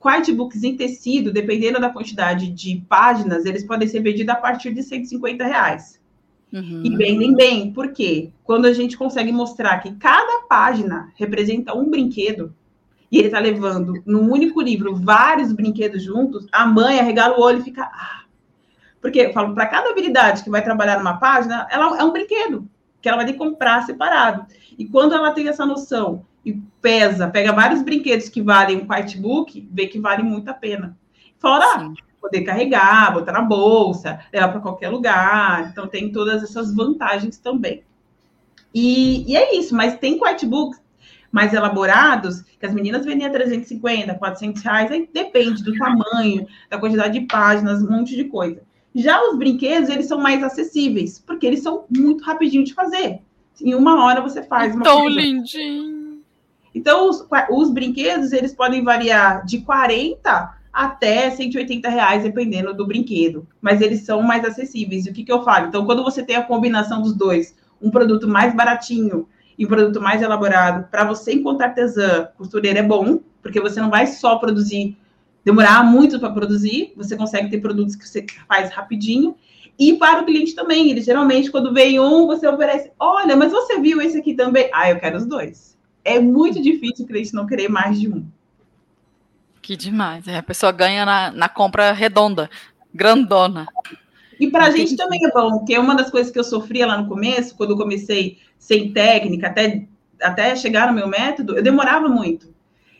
[0.00, 4.82] Quitebooks em tecido, dependendo da quantidade de páginas, eles podem ser vendidos a partir de
[4.82, 5.98] 150 reais.
[6.52, 6.82] Uhum.
[6.84, 8.30] E vendem bem, por quê?
[8.44, 12.54] Quando a gente consegue mostrar que cada página representa um brinquedo,
[13.10, 17.58] e ele tá levando num único livro vários brinquedos juntos, a mãe arregala o olho
[17.58, 17.82] e fica.
[17.82, 18.22] Ah.
[19.00, 22.68] Porque eu falo, para cada habilidade que vai trabalhar numa página, ela é um brinquedo
[23.00, 24.46] que ela vai ter que comprar separado.
[24.78, 29.68] E quando ela tem essa noção e pesa, pega vários brinquedos que valem um book,
[29.70, 30.96] vê que vale muito a pena.
[31.38, 31.94] Fora Sim.
[32.20, 35.68] poder carregar, botar na bolsa, levar para qualquer lugar.
[35.70, 37.82] Então tem todas essas vantagens também.
[38.74, 40.76] E, e é isso, mas tem book
[41.30, 46.78] mais elaborados, que as meninas vendem a 350, 400 reais, aí depende do tamanho, da
[46.78, 48.62] quantidade de páginas, um monte de coisa.
[49.00, 53.20] Já os brinquedos, eles são mais acessíveis, porque eles são muito rapidinho de fazer.
[53.62, 55.20] Em uma hora você faz uma Tão coisa.
[55.20, 56.18] lindinho.
[56.74, 63.46] Então, os, os brinquedos, eles podem variar de 40 até 180 reais, dependendo do brinquedo.
[63.60, 65.06] Mas eles são mais acessíveis.
[65.06, 65.68] E o que, que eu falo?
[65.68, 70.00] Então, quando você tem a combinação dos dois, um produto mais baratinho e um produto
[70.00, 74.96] mais elaborado, para você, enquanto artesã, costureira, é bom, porque você não vai só produzir,
[75.48, 79.34] demorar muito para produzir, você consegue ter produtos que você faz rapidinho.
[79.78, 80.90] E para o cliente também.
[80.90, 84.68] Ele geralmente, quando vem um, você oferece: olha, mas você viu esse aqui também?
[84.74, 85.78] Ah, eu quero os dois.
[86.04, 88.26] É muito difícil o cliente não querer mais de um.
[89.62, 90.26] Que demais.
[90.28, 92.50] É, a pessoa ganha na, na compra redonda,
[92.92, 93.66] grandona.
[94.38, 96.98] E para a gente também é bom, porque uma das coisas que eu sofria lá
[96.98, 99.84] no começo, quando eu comecei sem técnica, até,
[100.22, 102.48] até chegar no meu método, eu demorava muito.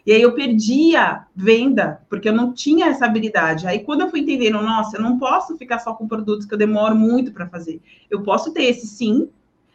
[0.09, 3.67] E aí eu perdia venda, porque eu não tinha essa habilidade.
[3.67, 6.57] Aí quando eu fui entendendo, nossa, eu não posso ficar só com produtos que eu
[6.57, 7.83] demoro muito para fazer.
[8.09, 9.29] Eu posso ter esse sim,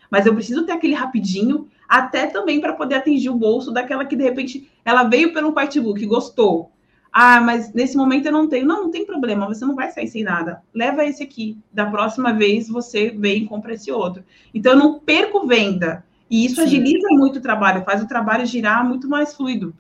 [0.10, 4.16] mas eu preciso ter aquele rapidinho, até também para poder atingir o bolso daquela que
[4.16, 6.72] de repente ela veio pelo Quartbook, gostou.
[7.12, 8.66] Ah, mas nesse momento eu não tenho.
[8.66, 10.64] Não, não tem problema, você não vai sair sem nada.
[10.74, 11.60] Leva esse aqui.
[11.72, 14.24] Da próxima vez você vem e compra esse outro.
[14.52, 16.04] Então eu não perco venda.
[16.28, 16.64] E isso Sim.
[16.64, 19.76] agiliza muito o trabalho, faz o trabalho girar muito mais fluido.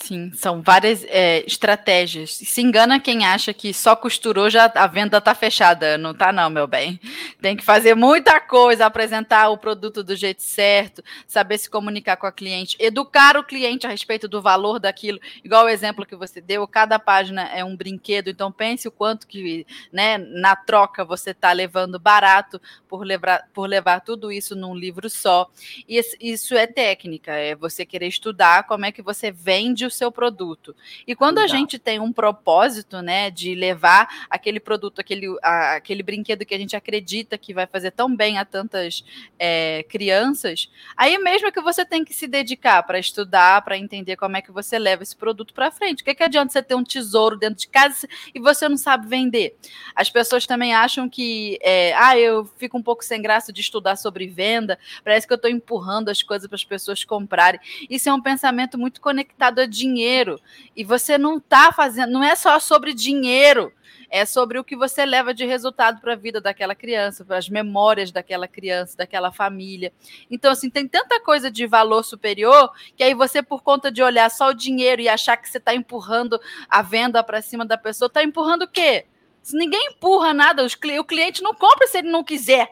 [0.00, 2.32] Sim, são várias é, estratégias.
[2.32, 5.98] Se engana quem acha que só costurou já a venda está fechada.
[5.98, 7.00] Não tá não, meu bem.
[7.42, 12.28] Tem que fazer muita coisa, apresentar o produto do jeito certo, saber se comunicar com
[12.28, 15.18] a cliente, educar o cliente a respeito do valor daquilo.
[15.42, 19.26] Igual o exemplo que você deu, cada página é um brinquedo, então pense o quanto
[19.26, 24.76] que, né, na troca você está levando barato por levar, por levar tudo isso num
[24.76, 25.50] livro só.
[25.88, 30.12] E isso é técnica, é você querer estudar como é que você vende o seu
[30.12, 30.74] produto.
[31.06, 36.02] E quando a gente tem um propósito, né, de levar aquele produto, aquele, a, aquele
[36.02, 39.04] brinquedo que a gente acredita que vai fazer tão bem a tantas
[39.38, 44.36] é, crianças, aí mesmo que você tem que se dedicar para estudar, para entender como
[44.36, 46.02] é que você leva esse produto para frente.
[46.02, 49.06] O que, que adianta você ter um tesouro dentro de casa e você não sabe
[49.08, 49.56] vender?
[49.94, 53.96] As pessoas também acham que, é, ah, eu fico um pouco sem graça de estudar
[53.96, 57.60] sobre venda, parece que eu estou empurrando as coisas para as pessoas comprarem.
[57.88, 60.40] Isso é um pensamento muito conectado a dinheiro.
[60.76, 63.72] E você não está fazendo, não é só sobre dinheiro,
[64.10, 67.48] é sobre o que você leva de resultado para a vida daquela criança, para as
[67.48, 69.92] memórias daquela criança, daquela família.
[70.30, 74.30] Então, assim, tem tanta coisa de valor superior que aí você, por conta de olhar
[74.30, 78.06] só o dinheiro e achar que você está empurrando a venda para cima da pessoa,
[78.06, 79.06] está empurrando o quê?
[79.42, 82.70] Se ninguém empurra nada, o cliente não compra se ele não quiser.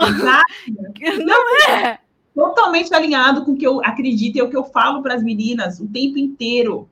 [0.00, 0.44] Exato.
[1.24, 1.98] não é
[2.38, 5.24] totalmente alinhado com o que eu acredito e é o que eu falo para as
[5.24, 6.88] meninas o tempo inteiro.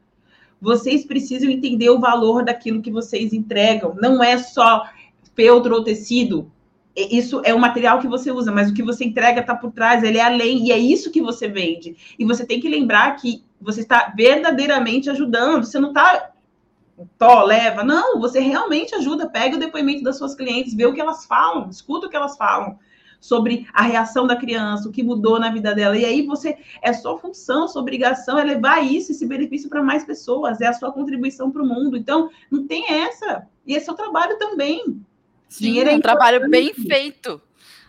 [0.61, 3.95] Vocês precisam entender o valor daquilo que vocês entregam.
[3.95, 4.89] Não é só
[5.37, 6.51] feltro ou tecido.
[6.97, 10.03] Isso é o material que você usa, mas o que você entrega está por trás,
[10.03, 11.95] ele é além, e é isso que você vende.
[12.19, 16.33] E você tem que lembrar que você está verdadeiramente ajudando, você não está
[17.19, 17.85] to, leva.
[17.85, 19.29] Não, você realmente ajuda.
[19.29, 22.37] Pega o depoimento das suas clientes, vê o que elas falam, escuta o que elas
[22.37, 22.77] falam
[23.27, 25.97] sobre a reação da criança, o que mudou na vida dela.
[25.97, 30.05] E aí você é sua função, sua obrigação é levar isso, esse benefício para mais
[30.05, 31.97] pessoas, é a sua contribuição para o mundo.
[31.97, 33.47] Então, não tem essa.
[33.67, 35.01] E é seu trabalho também.
[35.49, 37.41] Sim, Dinheiro é um trabalho bem feito,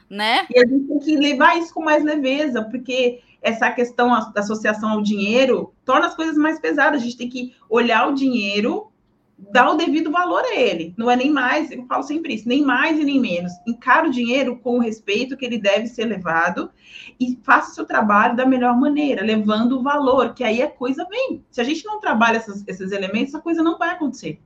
[0.09, 0.45] né?
[0.53, 4.89] E a gente tem que levar isso com mais leveza, porque essa questão da associação
[4.89, 7.01] ao dinheiro torna as coisas mais pesadas.
[7.01, 8.91] A gente tem que olhar o dinheiro
[9.37, 10.93] dá o devido valor a ele.
[10.97, 13.51] Não é nem mais, eu falo sempre isso, nem mais e nem menos.
[13.67, 16.71] Encara o dinheiro com o respeito que ele deve ser levado
[17.19, 21.05] e faça o seu trabalho da melhor maneira, levando o valor, que aí a coisa
[21.07, 21.43] vem.
[21.51, 24.39] Se a gente não trabalha essas, esses elementos, a coisa não vai acontecer.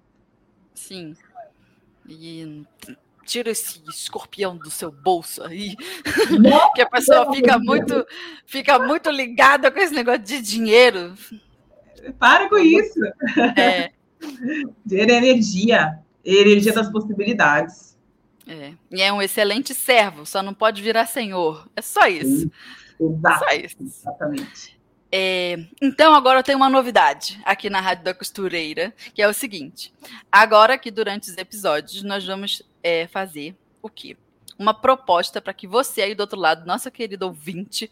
[0.73, 1.15] Sim.
[2.07, 2.65] E
[3.25, 5.75] tira esse escorpião do seu bolso aí,
[6.75, 8.05] que a pessoa fica muito,
[8.45, 11.13] fica muito ligada com esse negócio de dinheiro.
[12.19, 12.99] Para com isso.
[13.55, 13.91] É.
[14.87, 17.97] Ter energia, energia das possibilidades.
[18.47, 18.73] É.
[18.91, 21.67] E é um excelente servo, só não pode virar senhor.
[21.75, 22.51] É só isso.
[22.99, 23.39] Exato.
[23.39, 23.77] Só isso.
[23.79, 24.81] Exatamente.
[25.11, 29.33] É, então, agora eu tenho uma novidade aqui na Rádio da Costureira, que é o
[29.33, 29.93] seguinte:
[30.31, 34.15] agora que durante os episódios nós vamos é, fazer o quê?
[34.57, 37.91] Uma proposta para que você aí do outro lado, nossa querida ouvinte,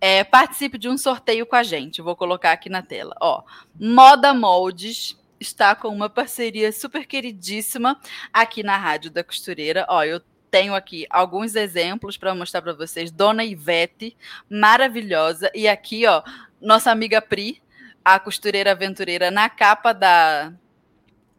[0.00, 2.02] é, participe de um sorteio com a gente.
[2.02, 3.14] vou colocar aqui na tela.
[3.20, 3.42] Ó,
[3.80, 8.00] Moda Moldes está com uma parceria super queridíssima
[8.32, 9.86] aqui na Rádio da Costureira.
[9.88, 10.20] Ó, eu
[10.50, 13.10] tenho aqui alguns exemplos para mostrar para vocês.
[13.10, 14.16] Dona Ivete,
[14.48, 15.50] maravilhosa.
[15.54, 16.22] E aqui, ó,
[16.60, 17.62] nossa amiga Pri,
[18.04, 20.52] a costureira aventureira, na capa da,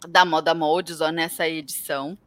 [0.07, 2.17] da Moda Moldes, ó, nessa edição.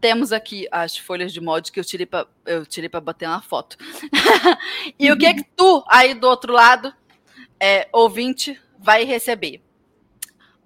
[0.00, 3.42] Temos aqui as folhas de molde que eu tirei para eu tirei para bater uma
[3.42, 3.76] foto.
[4.96, 6.94] e o que é que tu aí do outro lado,
[7.58, 9.60] é, ouvinte, vai receber?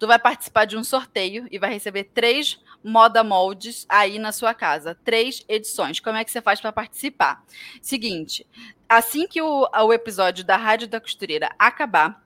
[0.03, 4.53] Tu vai participar de um sorteio e vai receber três moda moldes aí na sua
[4.53, 6.01] casa, três edições.
[6.01, 7.45] Como é que você faz para participar?
[7.81, 8.45] Seguinte,
[8.89, 12.21] assim que o, o episódio da Rádio da Costureira acabar,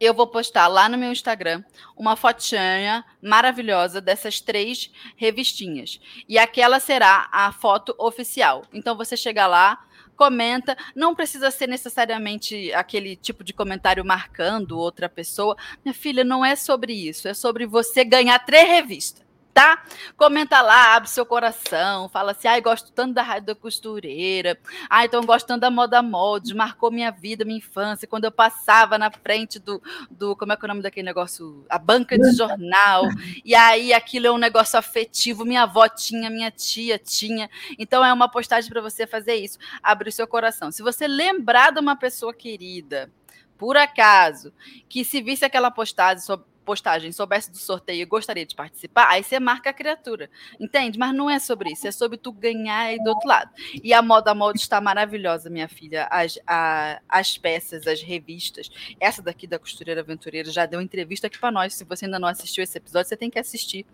[0.00, 1.62] eu vou postar lá no meu Instagram
[1.94, 6.00] uma fotinha maravilhosa dessas três revistinhas.
[6.26, 8.64] E aquela será a foto oficial.
[8.72, 9.84] Então você chega lá,
[10.16, 15.56] comenta, não precisa ser necessariamente aquele tipo de comentário marcando outra pessoa.
[15.84, 19.84] Minha filha, não é sobre isso, é sobre você ganhar três revistas tá?
[20.16, 25.06] Comenta lá, abre seu coração, fala assim, ai, gosto tanto da Rádio da Costureira, ai,
[25.06, 29.10] então gosto tanto da Moda Moldes, marcou minha vida, minha infância, quando eu passava na
[29.10, 31.64] frente do, do como é que é o nome daquele negócio?
[31.68, 33.04] A banca de jornal,
[33.44, 38.12] e aí aquilo é um negócio afetivo, minha avó tinha, minha tia tinha, então é
[38.12, 40.70] uma postagem para você fazer isso, abrir seu coração.
[40.70, 43.10] Se você lembrar de uma pessoa querida,
[43.58, 44.52] por acaso,
[44.88, 49.22] que se visse aquela postagem sobre postagem soubesse do sorteio e gostaria de participar, aí
[49.22, 50.30] você marca a criatura.
[50.58, 50.98] Entende?
[50.98, 53.50] Mas não é sobre isso, é sobre tu ganhar aí do outro lado.
[53.82, 56.08] E a moda molde está maravilhosa, minha filha.
[56.10, 58.70] As, a, as peças, as revistas.
[59.00, 61.74] Essa daqui da Costureira Aventureira já deu entrevista aqui para nós.
[61.74, 63.84] Se você ainda não assistiu esse episódio, você tem que assistir.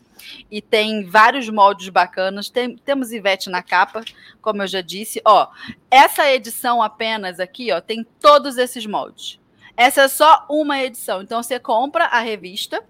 [0.51, 2.51] E tem vários moldes bacanas.
[2.51, 4.05] Tem, temos Ivete na capa,
[4.41, 5.21] como eu já disse.
[5.25, 5.49] Ó,
[5.91, 9.39] essa edição apenas aqui, ó, tem todos esses moldes.
[9.79, 11.23] Essa é só uma edição.
[11.23, 12.85] Então você compra a revista,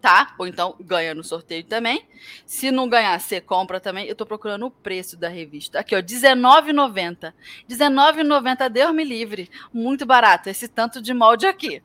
[0.00, 0.34] tá?
[0.36, 2.04] Ou então ganha no sorteio também.
[2.44, 4.08] Se não ganhar, você compra também.
[4.08, 5.78] Eu tô procurando o preço da revista.
[5.78, 7.32] Aqui, ó, R$19,90.
[7.68, 9.48] R$19,90, Deus me livre.
[9.72, 10.48] Muito barato.
[10.48, 11.80] Esse tanto de molde aqui.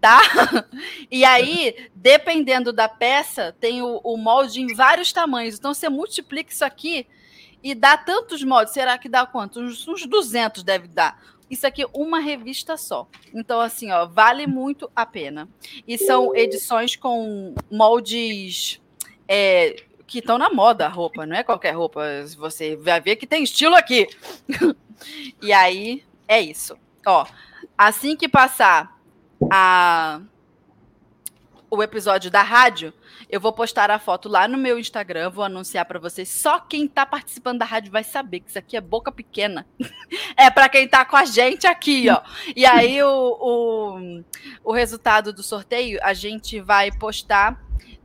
[0.00, 0.20] Tá?
[1.10, 5.58] E aí, dependendo da peça, tem o, o molde em vários tamanhos.
[5.58, 7.06] Então, você multiplica isso aqui
[7.62, 8.72] e dá tantos moldes.
[8.72, 9.60] Será que dá quanto?
[9.60, 11.20] Uns, uns 200 deve dar
[11.50, 13.08] isso aqui uma revista só.
[13.34, 15.48] Então, assim, ó, vale muito a pena.
[15.86, 18.80] E são edições com moldes
[19.26, 22.02] é, que estão na moda a roupa, não é qualquer roupa.
[22.38, 24.08] Você vai ver que tem estilo aqui.
[25.42, 26.78] e aí, é isso.
[27.04, 27.26] Ó,
[27.76, 28.96] assim que passar
[29.50, 30.20] a
[31.70, 32.92] o episódio da rádio,
[33.28, 36.28] eu vou postar a foto lá no meu Instagram, vou anunciar para vocês.
[36.28, 39.64] Só quem está participando da rádio vai saber que isso aqui é boca pequena.
[40.36, 42.20] é para quem está com a gente aqui, ó.
[42.56, 44.24] E aí o, o,
[44.64, 47.62] o resultado do sorteio a gente vai postar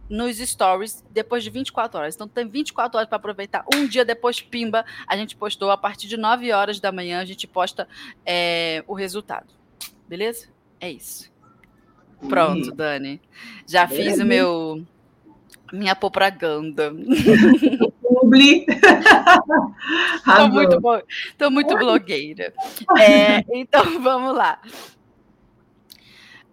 [0.07, 2.13] nos stories depois de 24 horas.
[2.13, 3.66] Então tem 24 horas para aproveitar.
[3.74, 7.26] Um dia depois, pimba, a gente postou a partir de 9 horas da manhã, a
[7.26, 7.88] gente posta
[8.24, 9.47] é, o resultado.
[10.07, 10.47] Beleza?
[10.80, 11.34] É isso.
[12.28, 13.22] Pronto, Dani.
[13.68, 14.86] Já fiz o meu
[15.74, 16.94] minha propaganda.
[18.02, 18.66] Publi.
[20.16, 20.82] Estou muito,
[21.38, 22.54] tô muito blogueira.
[22.98, 24.60] É, então, vamos lá.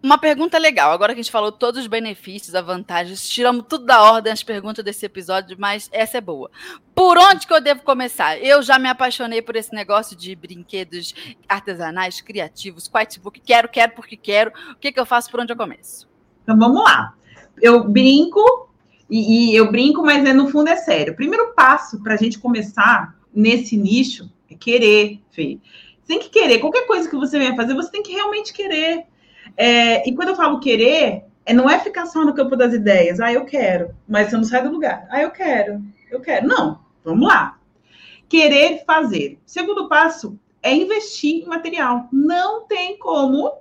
[0.02, 0.90] Uma pergunta legal.
[0.90, 4.42] Agora que a gente falou todos os benefícios, as vantagens, tiramos tudo da ordem as
[4.42, 6.50] perguntas desse episódio, mas essa é boa.
[6.92, 8.36] Por onde que eu devo começar?
[8.38, 11.14] Eu já me apaixonei por esse negócio de brinquedos
[11.48, 13.40] artesanais, criativos, quitebook.
[13.40, 14.50] Quero, quero porque quero.
[14.72, 15.30] O que, que eu faço?
[15.30, 16.08] Por onde eu começo?
[16.42, 17.14] Então vamos lá.
[17.60, 18.68] Eu brinco
[19.08, 21.12] e, e eu brinco, mas é, no fundo é sério.
[21.12, 25.60] O primeiro passo para a gente começar nesse nicho é querer, Fê.
[26.00, 26.58] Você tem que querer.
[26.58, 29.04] Qualquer coisa que você venha fazer, você tem que realmente querer.
[29.56, 33.20] É, e quando eu falo querer, é, não é ficar só no campo das ideias.
[33.20, 35.06] Ah, eu quero, mas você não sai do lugar.
[35.10, 36.46] Ah, eu quero, eu quero.
[36.46, 37.58] Não, vamos lá.
[38.28, 39.38] Querer fazer.
[39.44, 42.08] Segundo passo é investir em material.
[42.12, 43.52] Não tem como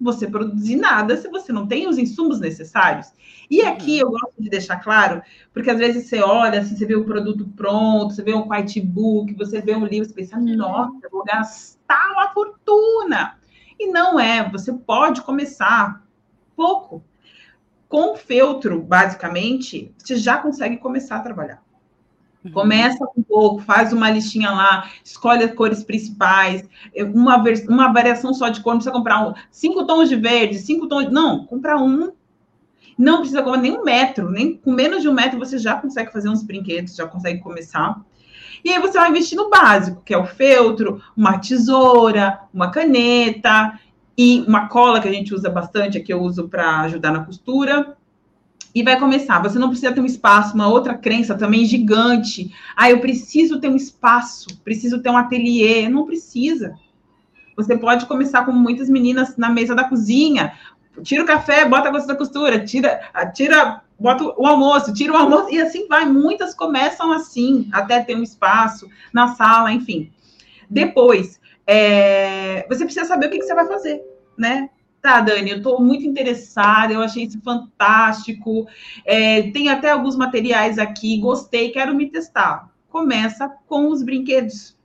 [0.00, 3.08] você produzir nada se você não tem os insumos necessários.
[3.50, 5.22] E aqui eu gosto de deixar claro,
[5.52, 8.80] porque às vezes você olha, assim, você vê o produto pronto, você vê um white
[8.80, 13.38] book, você vê um livro, você pensa, nossa, eu vou gastar uma fortuna.
[13.78, 16.02] E não é, você pode começar
[16.56, 17.04] pouco.
[17.88, 21.62] Com feltro, basicamente, você já consegue começar a trabalhar.
[22.44, 22.52] Uhum.
[22.52, 26.68] Começa com um pouco, faz uma listinha lá, escolhe as cores principais,
[27.14, 30.88] uma, uma variação só de cor, não precisa comprar um, cinco tons de verde, cinco
[30.88, 31.12] tons de...
[31.12, 32.12] Não, comprar um.
[32.98, 36.12] Não precisa comprar nem um metro, nem com menos de um metro você já consegue
[36.12, 38.00] fazer uns brinquedos, já consegue começar.
[38.64, 43.78] E aí você vai investir no básico, que é o feltro, uma tesoura, uma caneta
[44.16, 47.96] e uma cola que a gente usa bastante, que eu uso para ajudar na costura.
[48.74, 49.42] E vai começar.
[49.42, 52.52] Você não precisa ter um espaço, uma outra crença também gigante.
[52.76, 55.88] Ah, eu preciso ter um espaço, preciso ter um ateliê.
[55.88, 56.74] Não precisa.
[57.56, 60.52] Você pode começar como muitas meninas na mesa da cozinha.
[61.02, 63.00] Tira o café, bota a gosto da costura, tira,
[63.34, 66.04] tira bota o almoço, tira o almoço, e assim vai.
[66.04, 70.12] Muitas começam assim, até ter um espaço na sala, enfim.
[70.68, 74.02] Depois, é, você precisa saber o que, que, você vai fazer,
[74.36, 74.70] né?
[75.00, 78.66] Tá, Dani, eu estou muito interessada, eu achei isso fantástico.
[79.04, 82.70] É, tem até alguns materiais aqui, gostei, quero me testar.
[82.88, 84.76] Começa com os brinquedos.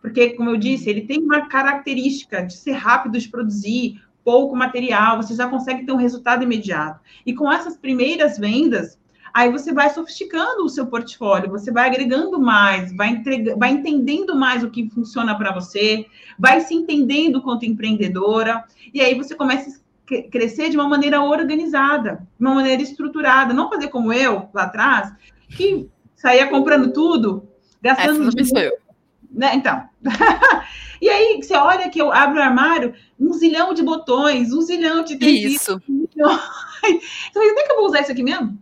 [0.00, 5.16] Porque, como eu disse, ele tem uma característica de ser rápido de produzir, pouco material,
[5.16, 7.00] você já consegue ter um resultado imediato.
[7.24, 8.98] E com essas primeiras vendas,
[9.32, 14.34] aí você vai sofisticando o seu portfólio, você vai agregando mais, vai, entrega, vai entendendo
[14.34, 16.06] mais o que funciona para você,
[16.38, 22.26] vai se entendendo quanto empreendedora, e aí você começa a crescer de uma maneira organizada,
[22.38, 25.12] de uma maneira estruturada, não fazer como eu lá atrás,
[25.48, 27.48] que saía comprando tudo,
[27.80, 28.89] gastando Essa dinheiro.
[29.30, 29.54] Né?
[29.54, 29.88] Então.
[31.00, 35.04] e aí você olha que eu abro o armário, um zilhão de botões, um zilhão
[35.04, 35.48] de tecido.
[35.48, 35.82] Isso.
[36.82, 38.58] Então, eu nem que eu vou usar isso aqui mesmo?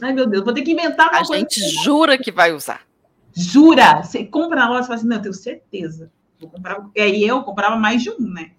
[0.00, 1.34] Ai, meu Deus, vou ter que inventar uma A coisa.
[1.34, 2.80] gente jura que vai usar.
[3.34, 4.02] Jura?
[4.02, 6.10] Você compra na loja e fala assim, não, eu tenho certeza.
[6.40, 6.82] Vou comprar.
[6.96, 8.52] E aí eu comprava mais de um, né?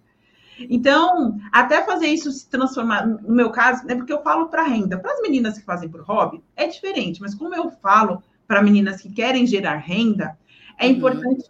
[0.70, 4.98] Então, até fazer isso se transformar, no meu caso, é porque eu falo para renda.
[4.98, 9.02] Para as meninas que fazem por hobby, é diferente, mas como eu falo para meninas
[9.02, 10.38] que querem gerar renda,
[10.78, 10.92] é uhum.
[10.94, 11.46] importante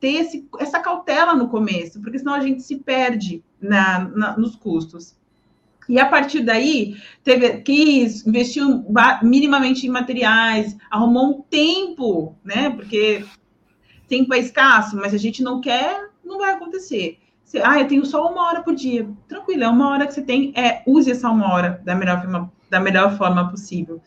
[0.00, 4.54] ter esse, essa cautela no começo, porque senão a gente se perde na, na, nos
[4.54, 5.16] custos.
[5.88, 8.84] E a partir daí, teve, quis, investiu
[9.22, 12.70] minimamente em materiais, arrumou um tempo, né?
[12.70, 13.24] Porque
[14.08, 17.18] tempo é escasso, mas a gente não quer, não vai acontecer.
[17.44, 19.08] Você, ah, eu tenho só uma hora por dia.
[19.28, 22.52] Tranquilo, é uma hora que você tem, é, use essa uma hora da melhor forma,
[22.70, 24.00] da melhor forma possível.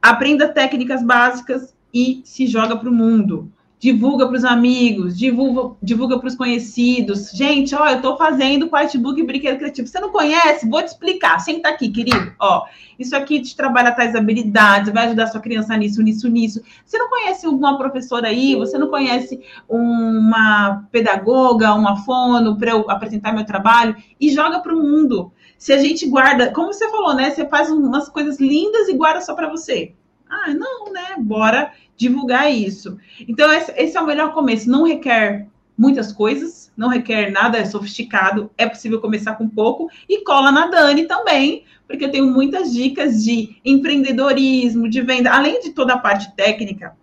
[0.00, 3.52] Aprenda técnicas básicas e se joga para o mundo
[3.84, 7.30] divulga para os amigos, divulga, divulga para os conhecidos.
[7.32, 9.86] Gente, ó, eu estou fazendo Artbook e Brinquedo Criativo.
[9.86, 10.66] Você não conhece?
[10.66, 11.38] Vou te explicar.
[11.38, 12.32] Senta aqui, querido.
[12.40, 12.64] Ó,
[12.98, 16.62] isso aqui te trabalha tais habilidades, vai ajudar sua criança nisso, nisso, nisso.
[16.82, 18.56] Você não conhece uma professora aí?
[18.56, 23.94] Você não conhece uma pedagoga, uma fono para eu apresentar meu trabalho?
[24.18, 25.30] E joga para o mundo.
[25.58, 27.30] Se a gente guarda, como você falou, né?
[27.30, 29.92] Você faz umas coisas lindas e guarda só para você.
[30.26, 31.16] Ah, não, né?
[31.18, 32.98] Bora divulgar isso.
[33.28, 34.70] Então, esse é o melhor começo.
[34.70, 40.52] Não requer muitas coisas, não requer nada sofisticado, é possível começar com pouco e cola
[40.52, 45.94] na Dani também, porque eu tenho muitas dicas de empreendedorismo, de venda, além de toda
[45.94, 46.96] a parte técnica,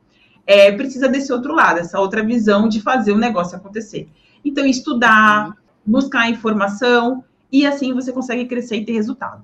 [0.47, 4.09] é, precisa desse outro lado, essa outra visão de fazer o negócio acontecer.
[4.43, 9.43] Então, estudar, buscar informação e assim você consegue crescer e ter resultado.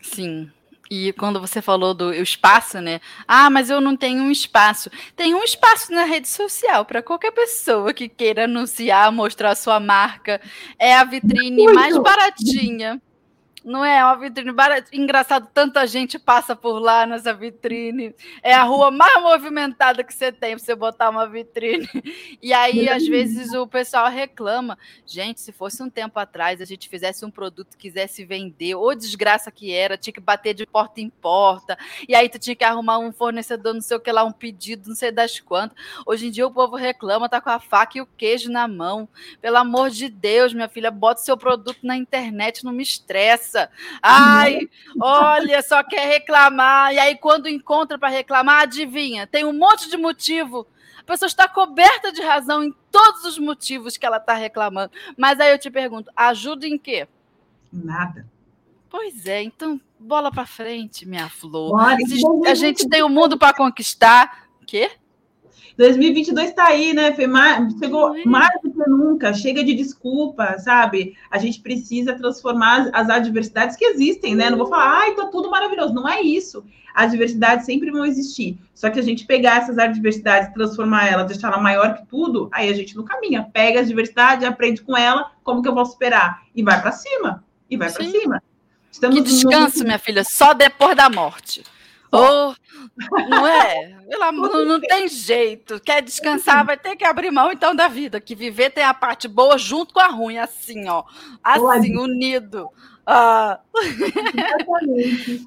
[0.00, 0.48] Sim,
[0.90, 3.00] e quando você falou do espaço, né?
[3.28, 4.90] Ah, mas eu não tenho um espaço.
[5.14, 10.40] Tem um espaço na rede social para qualquer pessoa que queira anunciar, mostrar sua marca.
[10.78, 11.74] É a vitrine Muito.
[11.74, 13.00] mais baratinha
[13.64, 14.88] não é, uma vitrine barata.
[14.92, 18.14] Engraçado, tanta gente passa por lá nessa vitrine.
[18.42, 21.88] É a rua mais movimentada que você tem para você botar uma vitrine.
[22.42, 24.78] E aí, às vezes, o pessoal reclama.
[25.06, 29.50] Gente, se fosse um tempo atrás, a gente fizesse um produto, quisesse vender, ou desgraça
[29.50, 31.78] que era, tinha que bater de porta em porta.
[32.08, 34.88] E aí tu tinha que arrumar um fornecedor, não sei o que lá, um pedido,
[34.88, 35.76] não sei das quantas.
[36.06, 39.08] Hoje em dia o povo reclama, tá com a faca e o queijo na mão.
[39.40, 43.49] Pelo amor de Deus, minha filha, bota seu produto na internet, não me estressa
[44.02, 44.68] Ai,
[45.00, 46.92] olha, só quer reclamar.
[46.92, 50.66] E aí, quando encontra para reclamar, adivinha, tem um monte de motivo.
[50.98, 54.92] A pessoa está coberta de razão em todos os motivos que ela está reclamando.
[55.16, 57.08] Mas aí eu te pergunto, ajuda em quê?
[57.72, 58.26] Nada.
[58.88, 61.70] Pois é, então bola para frente, minha flor.
[61.70, 61.96] Bora,
[62.46, 64.48] a gente tem o um mundo para conquistar.
[64.66, 64.90] Quê?
[65.80, 67.16] 2022 está aí, né?
[67.78, 69.32] Chegou mais do que nunca.
[69.32, 71.16] Chega de desculpa, sabe?
[71.30, 74.50] A gente precisa transformar as adversidades que existem, né?
[74.50, 75.94] Não vou falar, ai, tá tudo maravilhoso.
[75.94, 76.62] Não é isso.
[76.94, 78.58] As adversidades sempre vão existir.
[78.74, 82.68] Só que a gente pegar essas adversidades, transformar elas, deixar ela maior que tudo, aí
[82.68, 83.48] a gente não caminha.
[83.50, 86.42] Pega a adversidade, aprende com ela, como que eu vou superar?
[86.54, 87.42] E vai para cima.
[87.70, 88.42] E vai para cima.
[88.92, 89.84] Estamos que descanso, no...
[89.84, 91.64] minha filha, só depois da morte.
[92.12, 92.54] Oh,
[93.28, 93.96] não é?
[94.08, 94.32] Não,
[94.64, 95.80] não tem jeito.
[95.80, 98.20] Quer descansar, vai ter que abrir mão então da vida.
[98.20, 101.04] Que viver tem a parte boa junto com a ruim, assim, ó.
[101.42, 102.68] Assim, unido.
[103.06, 103.60] Ah.
[103.76, 105.46] Exatamente.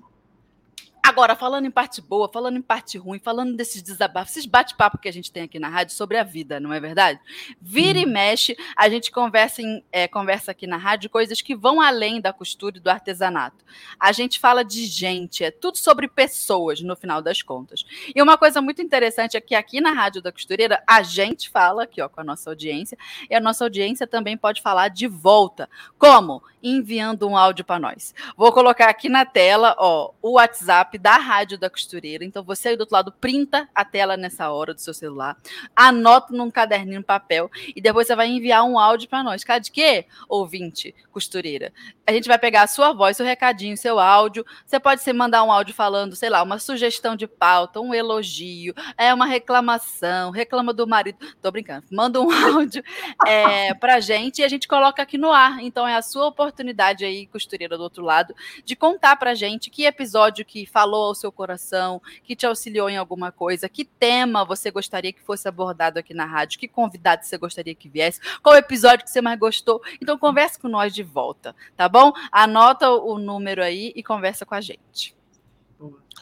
[1.06, 5.10] Agora, falando em parte boa, falando em parte ruim, falando desses desabafos, esses bate-papo que
[5.10, 7.20] a gente tem aqui na rádio sobre a vida, não é verdade?
[7.62, 11.82] Vira e mexe, a gente conversa, em, é, conversa aqui na rádio coisas que vão
[11.82, 13.66] além da costura e do artesanato.
[14.00, 17.84] A gente fala de gente, é tudo sobre pessoas, no final das contas.
[18.16, 21.84] E uma coisa muito interessante é que aqui na Rádio da Costureira, a gente fala
[21.84, 22.98] aqui ó, com a nossa audiência,
[23.30, 25.70] e a nossa audiência também pode falar de volta.
[26.00, 26.42] Como?
[26.64, 28.16] Enviando um áudio para nós.
[28.38, 32.24] Vou colocar aqui na tela ó, o WhatsApp Da Rádio da Costureira.
[32.24, 35.38] Então, você aí do outro lado, printa a tela nessa hora do seu celular,
[35.76, 39.44] anota num caderninho, papel, e depois você vai enviar um áudio para nós.
[39.44, 40.06] Cara, de quê?
[40.28, 41.72] Ouvinte, costureira.
[42.06, 44.46] A gente vai pegar a sua voz, seu recadinho, seu áudio.
[44.66, 48.74] Você pode ser mandar um áudio falando, sei lá, uma sugestão de pauta, um elogio,
[48.98, 51.18] é uma reclamação, reclama do marido.
[51.42, 51.86] Tô brincando.
[51.92, 52.84] Manda um áudio
[53.26, 55.62] é, pra gente e a gente coloca aqui no ar.
[55.62, 58.36] Então, é a sua oportunidade aí, costureira do outro lado,
[58.66, 62.98] de contar pra gente que episódio que falou ao seu coração, que te auxiliou em
[62.98, 67.38] alguma coisa, que tema você gostaria que fosse abordado aqui na rádio, que convidado você
[67.38, 69.82] gostaria que viesse, qual episódio que você mais gostou.
[70.02, 72.12] Então converse com nós de volta, tá bom?
[72.32, 75.16] Anota o número aí e conversa com a gente.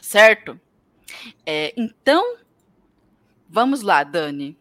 [0.00, 0.58] Certo?
[1.44, 2.36] É, então,
[3.48, 4.56] vamos lá, Dani.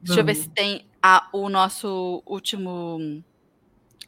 [0.00, 3.22] Deixa eu ver se tem a, o nosso último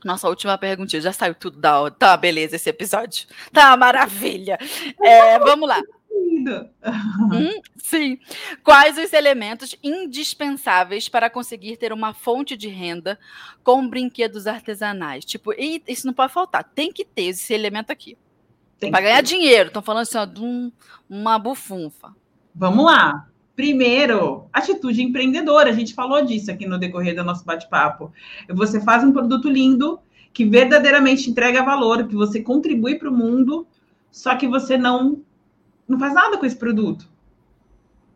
[0.05, 1.01] nossa última perguntinha.
[1.01, 1.90] Já saiu tudo da hora.
[1.92, 3.26] Tá, beleza, esse episódio.
[3.53, 4.59] Tá, maravilha.
[5.03, 5.80] É, vamos lá.
[6.11, 8.18] Hum, sim.
[8.62, 13.18] Quais os elementos indispensáveis para conseguir ter uma fonte de renda
[13.62, 15.24] com brinquedos artesanais?
[15.24, 15.53] Tipo,
[15.86, 16.64] isso não pode faltar.
[16.64, 18.16] Tem que ter esse elemento aqui.
[18.80, 19.68] Para ganhar dinheiro.
[19.68, 20.72] Estão falando assim, ó, de um,
[21.09, 22.14] uma bufunfa.
[22.55, 23.28] Vamos lá.
[23.57, 25.71] Primeiro, atitude empreendedora.
[25.71, 28.13] A gente falou disso aqui no decorrer do nosso bate-papo.
[28.51, 29.99] Você faz um produto lindo
[30.31, 33.67] que verdadeiramente entrega valor, que você contribui para o mundo,
[34.13, 35.23] só que você não
[35.89, 37.09] não faz nada com esse produto.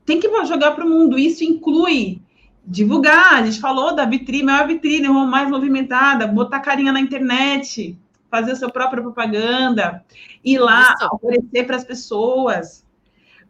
[0.05, 1.19] Tem que jogar para o mundo.
[1.19, 2.21] Isso inclui
[2.67, 3.35] divulgar.
[3.35, 7.97] A gente falou da vitrine, maior vitrine, mais movimentada, botar carinha na internet,
[8.31, 10.05] fazer a sua própria propaganda,
[10.45, 12.85] ir lá, oferecer para as pessoas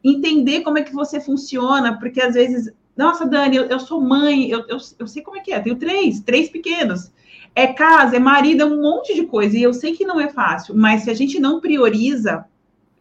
[0.02, 4.48] entender como é que você funciona, porque às vezes, nossa, Dani, eu, eu sou mãe,
[4.48, 7.12] eu, eu, eu, sei como é que é, tenho três, três pequenos.
[7.54, 10.28] É casa, é marido, é um monte de coisa, e eu sei que não é
[10.28, 12.44] fácil, mas se a gente não prioriza,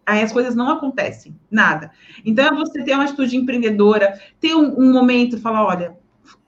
[0.06, 1.91] aí as coisas não acontecem, nada.
[2.26, 5.97] Então, é você ter uma atitude empreendedora, ter um, um momento, falar, olha,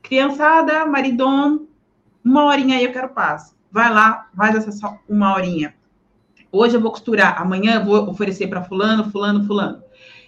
[0.01, 1.67] criançada, maridom,
[2.23, 3.55] uma horinha aí eu quero paz.
[3.71, 5.73] Vai lá, faz essa uma horinha.
[6.51, 9.81] Hoje eu vou costurar, amanhã eu vou oferecer para fulano, fulano, fulano.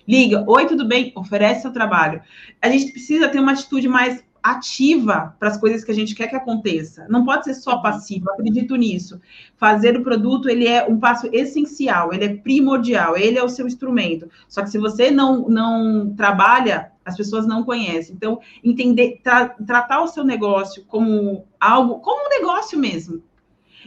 [0.07, 1.13] Liga, oi, tudo bem?
[1.15, 2.21] Oferece seu trabalho.
[2.61, 6.27] A gente precisa ter uma atitude mais ativa para as coisas que a gente quer
[6.27, 7.07] que aconteça.
[7.09, 9.21] Não pode ser só passivo, acredito nisso.
[9.55, 13.65] Fazer o produto, ele é um passo essencial, ele é primordial, ele é o seu
[13.65, 14.29] instrumento.
[14.49, 18.13] Só que se você não, não trabalha, as pessoas não conhecem.
[18.13, 23.23] Então, entender, tra tratar o seu negócio como algo, como um negócio mesmo.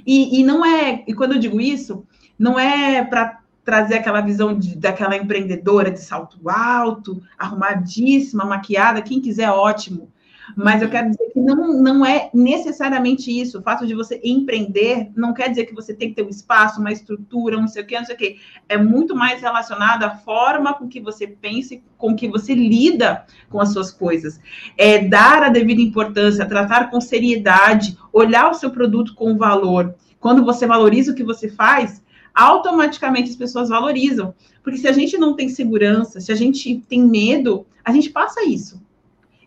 [0.07, 2.07] E, e não é, e quando eu digo isso,
[2.39, 9.21] não é para trazer aquela visão de, daquela empreendedora de salto alto, arrumadíssima, maquiada, quem
[9.21, 10.13] quiser, ótimo.
[10.55, 13.59] Mas eu quero dizer que não, não é necessariamente isso.
[13.59, 16.81] O fato de você empreender não quer dizer que você tem que ter um espaço,
[16.81, 18.37] uma estrutura, não sei o quê, não sei o quê.
[18.69, 23.61] É muito mais relacionado à forma com que você pensa, com que você lida com
[23.61, 24.39] as suas coisas.
[24.79, 29.97] É dar a devida importância, tratar com seriedade, olhar o seu produto com valor.
[30.21, 32.03] Quando você valoriza o que você faz,
[32.37, 34.35] automaticamente as pessoas valorizam.
[34.63, 38.45] Porque se a gente não tem segurança, se a gente tem medo, a gente passa
[38.45, 38.85] isso.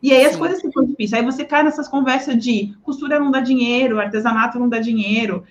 [0.01, 0.39] E aí as Sim.
[0.39, 1.13] coisas ficam difíceis.
[1.13, 5.43] Aí você cai nessas conversas de costura não dá dinheiro, artesanato não dá dinheiro.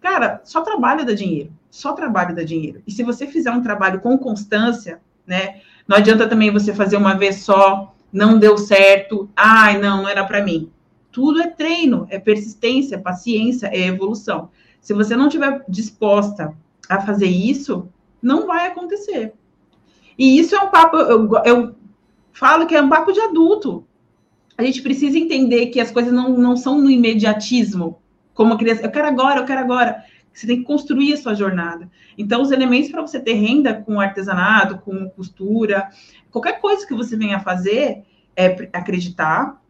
[0.00, 1.52] Cara, só trabalho dá dinheiro.
[1.70, 2.82] Só trabalho dá dinheiro.
[2.86, 5.60] E se você fizer um trabalho com constância, né?
[5.86, 10.24] Não adianta também você fazer uma vez só, não deu certo, ai, não, não era
[10.24, 10.70] para mim.
[11.12, 14.50] Tudo é treino, é persistência, é paciência, é evolução.
[14.80, 16.56] Se você não estiver disposta
[16.88, 17.88] a fazer isso,
[18.22, 19.32] não vai acontecer.
[20.18, 21.74] E isso é um papo, eu, eu
[22.32, 23.86] falo que é um papo de adulto.
[24.56, 27.98] A gente precisa entender que as coisas não, não são no imediatismo,
[28.34, 30.04] como a criança, eu quero agora, eu quero agora.
[30.32, 31.90] Você tem que construir a sua jornada.
[32.18, 35.88] Então, os elementos para você ter renda com artesanato, com costura,
[36.30, 38.02] qualquer coisa que você venha fazer,
[38.34, 39.62] é acreditar,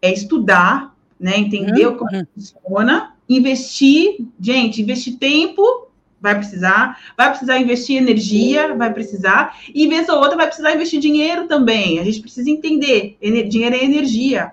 [0.00, 1.36] é estudar, né?
[1.38, 1.96] Entender uhum.
[1.96, 5.81] como funciona, investir, gente, investir tempo
[6.22, 11.00] vai precisar, vai precisar investir energia, vai precisar, e vez ou outra vai precisar investir
[11.00, 11.98] dinheiro também.
[11.98, 14.52] A gente precisa entender, dinheiro é energia.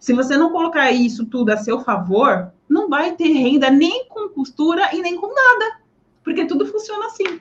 [0.00, 4.28] Se você não colocar isso tudo a seu favor, não vai ter renda nem com
[4.28, 5.78] costura e nem com nada,
[6.24, 7.40] porque tudo funciona assim.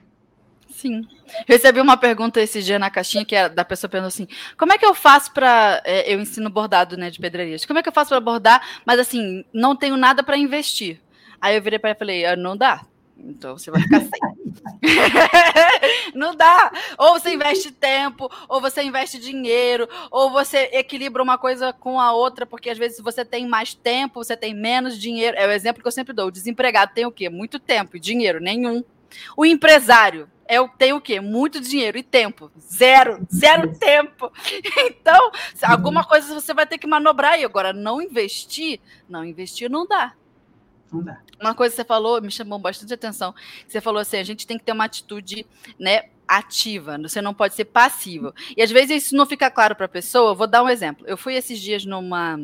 [0.69, 1.07] Sim.
[1.47, 4.77] Recebi uma pergunta esse dia na caixinha que é da pessoa perguntou assim: como é
[4.77, 5.81] que eu faço para.
[5.85, 7.65] É, eu ensino bordado né, de pedrarias.
[7.65, 10.99] Como é que eu faço para bordar, mas assim, não tenho nada para investir?
[11.39, 12.85] Aí eu virei para ela e falei: ah, não dá.
[13.17, 14.11] Então você vai ficar sem.
[16.13, 16.71] não dá.
[16.97, 22.11] Ou você investe tempo, ou você investe dinheiro, ou você equilibra uma coisa com a
[22.11, 25.37] outra, porque às vezes você tem mais tempo, você tem menos dinheiro.
[25.37, 26.27] É o exemplo que eu sempre dou.
[26.27, 27.29] O desempregado tem o quê?
[27.29, 28.83] Muito tempo e dinheiro nenhum.
[29.37, 31.19] O empresário é, tem o quê?
[31.19, 32.51] Muito dinheiro e tempo.
[32.59, 34.31] Zero, zero tempo.
[34.85, 35.31] Então,
[35.63, 37.43] alguma coisa você vai ter que manobrar aí.
[37.43, 40.13] Agora, não investir, não investir não dá.
[40.93, 41.19] Não dá.
[41.41, 43.33] Uma coisa que você falou, me chamou bastante atenção.
[43.67, 45.45] Você falou assim: a gente tem que ter uma atitude,
[45.79, 46.03] né?
[46.25, 48.33] Ativa, você não pode ser passivo.
[48.55, 50.31] E às vezes isso não fica claro para a pessoa.
[50.31, 51.05] Eu vou dar um exemplo.
[51.07, 52.37] Eu fui esses dias numa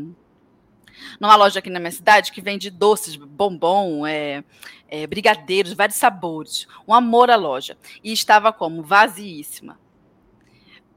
[1.19, 4.43] numa loja aqui na minha cidade que vende doces, bombom, é,
[4.89, 6.67] é, brigadeiros, vários sabores.
[6.87, 7.77] Um amor à loja.
[8.03, 8.83] E estava como?
[8.83, 9.79] Vaziíssima.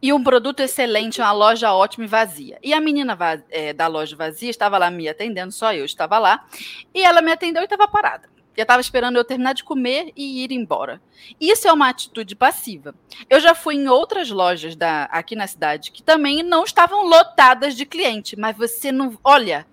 [0.03, 2.59] E um produto excelente, uma loja ótima e vazia.
[2.61, 3.17] E a menina
[3.49, 6.45] é, da loja vazia estava lá me atendendo, só eu estava lá.
[6.93, 8.29] E ela me atendeu e estava parada.
[8.57, 11.01] Eu estava esperando eu terminar de comer e ir embora.
[11.41, 12.95] Isso é uma atitude passiva.
[13.31, 17.77] Eu já fui em outras lojas da, aqui na cidade que também não estavam lotadas
[17.77, 19.17] de cliente, mas você não.
[19.23, 19.67] Olha,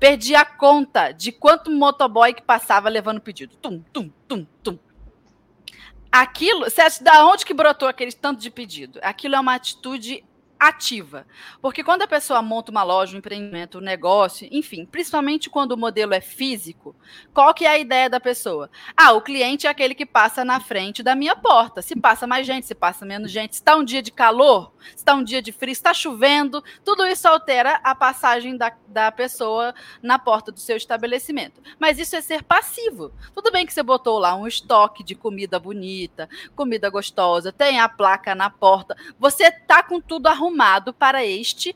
[0.00, 3.54] perdi a conta de quanto motoboy que passava levando pedido.
[3.56, 4.78] Tum, tum, tum, tum.
[6.16, 9.00] Aquilo, você acha da onde que brotou aquele tanto de pedido?
[9.02, 10.22] Aquilo é uma atitude
[10.58, 11.26] ativa.
[11.60, 15.76] Porque quando a pessoa monta uma loja, um empreendimento, um negócio, enfim, principalmente quando o
[15.76, 16.94] modelo é físico,
[17.32, 18.70] qual que é a ideia da pessoa?
[18.96, 21.82] Ah, o cliente é aquele que passa na frente da minha porta.
[21.82, 24.96] Se passa mais gente, se passa menos gente, se está um dia de calor, se
[24.96, 29.74] está um dia de frio, está chovendo, tudo isso altera a passagem da, da pessoa
[30.02, 31.60] na porta do seu estabelecimento.
[31.78, 33.12] Mas isso é ser passivo.
[33.34, 37.88] Tudo bem que você botou lá um estoque de comida bonita, comida gostosa, tem a
[37.88, 41.74] placa na porta, você tá com tudo arrumado arrumado para este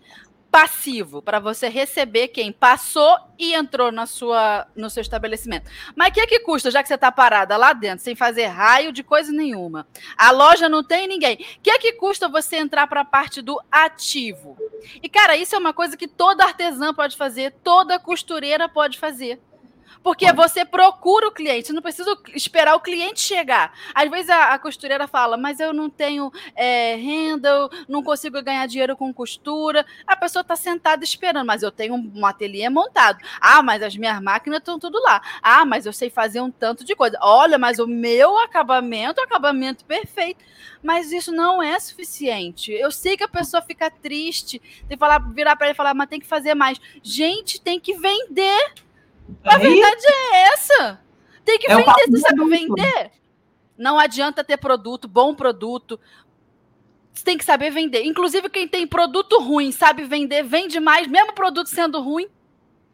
[0.51, 5.71] passivo, para você receber quem passou e entrou na sua, no seu estabelecimento.
[5.95, 8.47] Mas o que, é que custa, já que você está parada lá dentro, sem fazer
[8.47, 9.87] raio de coisa nenhuma?
[10.17, 11.35] A loja não tem ninguém.
[11.35, 14.57] O que, é que custa você entrar para a parte do ativo?
[15.03, 19.39] E, cara, isso é uma coisa que toda artesã pode fazer, toda costureira pode fazer.
[20.03, 23.73] Porque você procura o cliente, você não precisa esperar o cliente chegar.
[23.95, 28.41] Às vezes a, a costureira fala, mas eu não tenho é, renda, eu não consigo
[28.43, 29.85] ganhar dinheiro com costura.
[30.07, 33.19] A pessoa está sentada esperando, mas eu tenho um, um ateliê montado.
[33.41, 35.21] Ah, mas as minhas máquinas estão tudo lá.
[35.43, 37.19] Ah, mas eu sei fazer um tanto de coisa.
[37.21, 40.45] Olha, mas o meu acabamento, acabamento perfeito.
[40.83, 42.73] Mas isso não é suficiente.
[42.73, 45.95] Eu sei que a pessoa fica triste, tem que falar, virar para ele e falar,
[45.95, 46.81] mas tem que fazer mais.
[47.03, 48.73] Gente, tem que vender.
[49.45, 51.01] A é verdade é essa.
[51.45, 53.11] Tem que é vender, você sabe vender.
[53.77, 55.99] Não adianta ter produto, bom produto.
[57.13, 58.05] Você tem que saber vender.
[58.05, 62.29] Inclusive, quem tem produto ruim, sabe vender, vende mais, mesmo produto sendo ruim.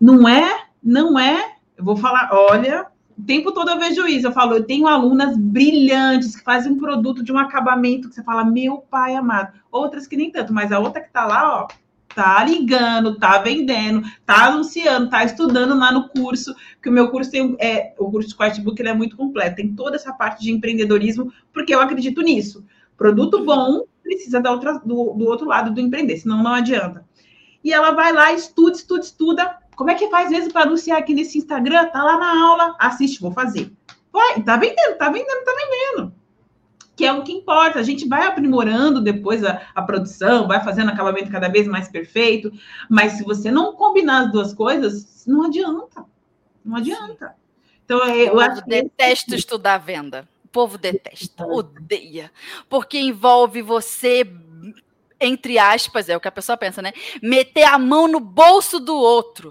[0.01, 0.67] Não é?
[0.83, 1.57] Não é?
[1.77, 2.87] Eu vou falar, olha,
[3.19, 4.27] o tempo todo eu vejo isso.
[4.27, 8.23] Eu falo, eu tenho alunas brilhantes que fazem um produto de um acabamento que você
[8.23, 9.59] fala, meu pai amado.
[9.71, 11.69] Outras que nem tanto, mas a outra que tá lá, ó,
[12.15, 17.31] tá ligando, tá vendendo, tá anunciando, tá estudando lá no curso, que o meu curso
[17.31, 20.53] tem é, o curso de Quartbook ele é muito completo, tem toda essa parte de
[20.53, 22.65] empreendedorismo, porque eu acredito nisso.
[22.97, 27.05] Produto bom precisa da outra, do, do outro lado do empreender, senão não adianta.
[27.63, 29.59] E ela vai lá, estuda, estuda, estuda.
[29.75, 31.87] Como é que faz mesmo para anunciar aqui nesse Instagram?
[31.87, 33.73] Tá lá na aula, assiste, vou fazer.
[34.13, 36.24] Vai, tá vendendo, tá vendendo, tá vendendo
[36.97, 37.79] que é o que importa.
[37.79, 42.53] A gente vai aprimorando depois a, a produção, vai fazendo acabamento cada vez mais perfeito,
[42.89, 46.05] mas se você não combinar as duas coisas, não adianta.
[46.65, 47.35] Não adianta.
[47.85, 49.37] Então, eu, eu acho detesto que...
[49.37, 50.29] estudar venda.
[50.45, 52.31] O povo detesta, odeia,
[52.69, 54.25] porque envolve você
[55.21, 56.93] entre aspas, é o que a pessoa pensa, né?
[57.23, 59.51] Meter a mão no bolso do outro.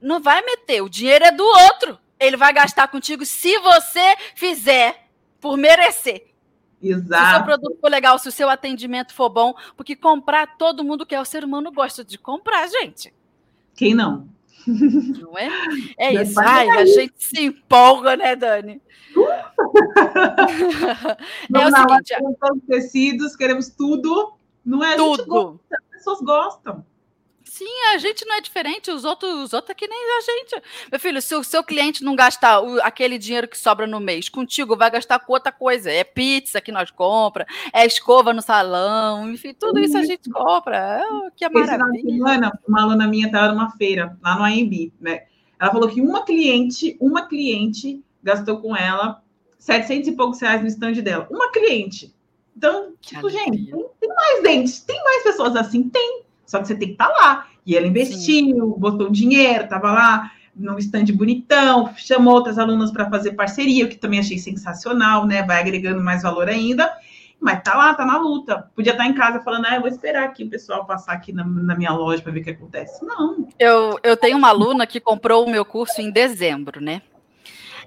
[0.00, 1.98] Não vai meter, o dinheiro é do outro.
[2.18, 5.08] Ele vai gastar contigo se você fizer
[5.40, 6.35] por merecer.
[6.82, 7.24] Exato.
[7.24, 10.84] Se o seu produto for legal, se o seu atendimento for bom, porque comprar todo
[10.84, 13.12] mundo quer, o ser humano gosta de comprar, gente.
[13.74, 14.28] Quem não?
[14.66, 15.48] Não é?
[15.98, 16.38] É isso.
[16.40, 18.82] Ai, a gente se empolga, né, Dani?
[21.54, 22.14] é o seguinte,
[22.66, 24.96] tecidos, queremos tudo, não é?
[24.96, 25.24] Tudo.
[25.26, 26.84] Gosta, as pessoas gostam.
[27.56, 30.62] Sim, a gente não é diferente, os outros, os outros é que nem a gente.
[30.90, 34.28] Meu filho, se o seu cliente não gastar o, aquele dinheiro que sobra no mês
[34.28, 35.90] contigo, vai gastar com outra coisa.
[35.90, 41.02] É pizza que nós compra, é escova no salão, enfim, tudo isso a gente compra.
[41.10, 42.02] Oh, que é maravilha.
[42.02, 45.22] Semana, uma aluna minha estava numa feira, lá no AMB, né?
[45.58, 49.22] Ela falou que uma cliente, uma cliente gastou com ela
[49.58, 51.26] 700 e poucos reais no stand dela.
[51.30, 52.14] Uma cliente.
[52.54, 55.88] Então, tipo, gente, tem mais dentes, tem mais pessoas assim?
[55.88, 56.25] Tem.
[56.46, 57.46] Só que você tem que estar tá lá.
[57.66, 58.74] E ela investiu, Sim.
[58.78, 63.96] botou dinheiro, estava lá num stand bonitão, chamou outras alunas para fazer parceria, o que
[63.96, 65.42] também achei sensacional, né?
[65.42, 66.90] Vai agregando mais valor ainda.
[67.38, 68.70] Mas tá lá, tá na luta.
[68.74, 71.32] Podia estar tá em casa falando, ah, eu vou esperar aqui o pessoal passar aqui
[71.32, 73.04] na, na minha loja para ver o que acontece.
[73.04, 73.46] Não.
[73.58, 77.02] Eu, eu tenho uma aluna que comprou o meu curso em dezembro, né?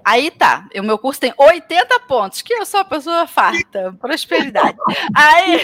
[0.04, 4.78] Aí tá, o meu curso tem 80 pontos, que eu sou uma pessoa farta, prosperidade.
[5.14, 5.60] Aí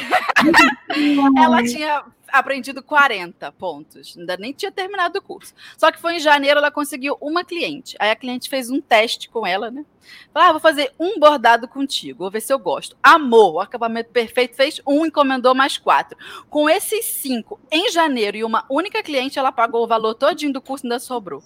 [1.42, 5.54] ela tinha aprendido 40 pontos, ainda nem tinha terminado o curso.
[5.76, 7.96] Só que foi em janeiro, ela conseguiu uma cliente.
[7.98, 9.84] Aí a cliente fez um teste com ela, né?
[10.32, 12.96] Falou, ah, vou fazer um bordado contigo, vou ver se eu gosto.
[13.02, 16.16] Amor, o acabamento perfeito, fez um, encomendou mais quatro.
[16.48, 20.60] Com esses cinco, em janeiro, e uma única cliente, ela pagou o valor todinho do
[20.60, 21.42] curso e ainda sobrou.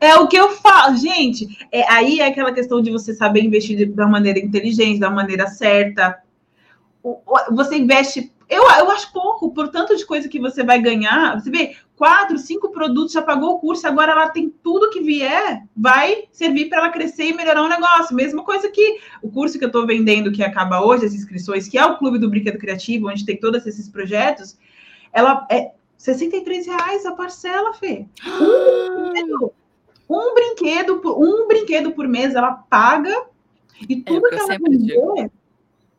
[0.00, 1.46] É o que eu falo, gente.
[1.72, 6.22] É, aí é aquela questão de você saber investir da maneira inteligente, da maneira certa.
[7.50, 11.40] Você investe eu, eu acho pouco, por tanto de coisa que você vai ganhar.
[11.40, 15.62] Você vê, quatro, cinco produtos, já pagou o curso, agora ela tem tudo que vier,
[15.76, 18.14] vai servir para ela crescer e melhorar o negócio.
[18.14, 21.78] Mesma coisa que o curso que eu estou vendendo, que acaba hoje, as inscrições, que
[21.78, 24.58] é o Clube do Brinquedo Criativo, onde tem todos esses projetos,
[25.12, 28.06] ela é 63 reais a parcela, Fê.
[28.94, 29.63] Um
[30.08, 33.26] um brinquedo, por, um brinquedo por mês ela paga
[33.88, 35.30] e é tudo é que, que ela vender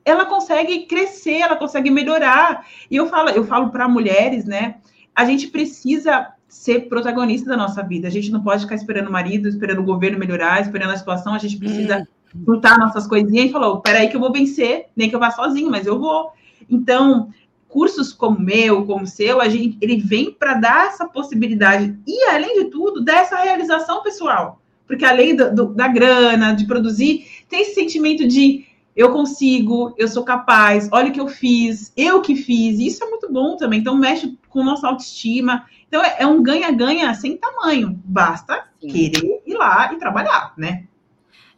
[0.06, 2.68] ela consegue crescer, ela consegue melhorar.
[2.90, 4.76] E eu falo, eu falo para mulheres, né?
[5.16, 8.08] A gente precisa ser protagonista da nossa vida.
[8.08, 11.34] A gente não pode ficar esperando o marido, esperando o governo melhorar, esperando a situação.
[11.34, 12.62] A gente precisa hum.
[12.80, 15.88] nossas coisinhas e falar: peraí, que eu vou vencer, nem que eu vá sozinho, mas
[15.88, 16.32] eu vou.
[16.70, 17.30] Então,
[17.76, 21.94] cursos como o meu, como o seu, a gente, ele vem para dar essa possibilidade
[22.08, 24.62] e, além de tudo, dessa realização pessoal.
[24.88, 28.66] Porque além do, do, da grana, de produzir, tem esse sentimento de
[28.96, 33.10] eu consigo, eu sou capaz, olha o que eu fiz, eu que fiz, isso é
[33.10, 33.82] muito bom também.
[33.82, 35.66] Então, mexe com nossa autoestima.
[35.90, 38.02] Então, é, é um ganha-ganha sem tamanho.
[38.06, 38.88] Basta Sim.
[38.88, 40.86] querer ir lá e trabalhar, né?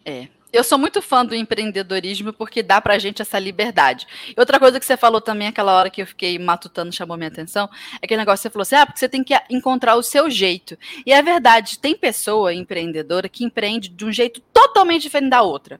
[0.03, 0.29] É.
[0.57, 4.07] Eu sou muito fã do empreendedorismo porque dá pra gente essa liberdade.
[4.35, 7.27] E outra coisa que você falou também, aquela hora que eu fiquei matutando, chamou minha
[7.27, 7.69] atenção,
[8.01, 10.31] é aquele negócio que você falou assim: ah, porque você tem que encontrar o seu
[10.31, 10.75] jeito.
[11.05, 15.79] E é verdade, tem pessoa empreendedora que empreende de um jeito totalmente diferente da outra.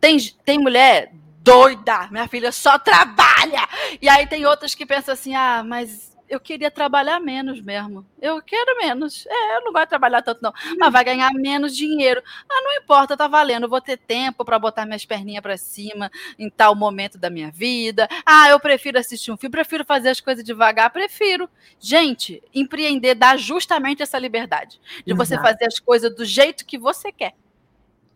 [0.00, 1.12] Tem, tem mulher
[1.42, 3.68] doida, minha filha só trabalha.
[4.00, 8.04] E aí tem outras que pensam assim: ah, mas eu queria trabalhar menos mesmo.
[8.20, 9.26] Eu quero menos.
[9.26, 10.52] É, eu não gosto de trabalhar tanto, não.
[10.78, 12.22] Mas vai ganhar menos dinheiro.
[12.48, 13.64] Ah, não importa, tá valendo.
[13.64, 17.50] Eu vou ter tempo para botar minhas perninhas para cima em tal momento da minha
[17.50, 18.08] vida.
[18.24, 21.48] Ah, eu prefiro assistir um filme, prefiro fazer as coisas devagar, prefiro.
[21.78, 25.16] Gente, empreender dá justamente essa liberdade de Exato.
[25.16, 27.34] você fazer as coisas do jeito que você quer.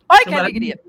[0.09, 0.79] Olha que alegria.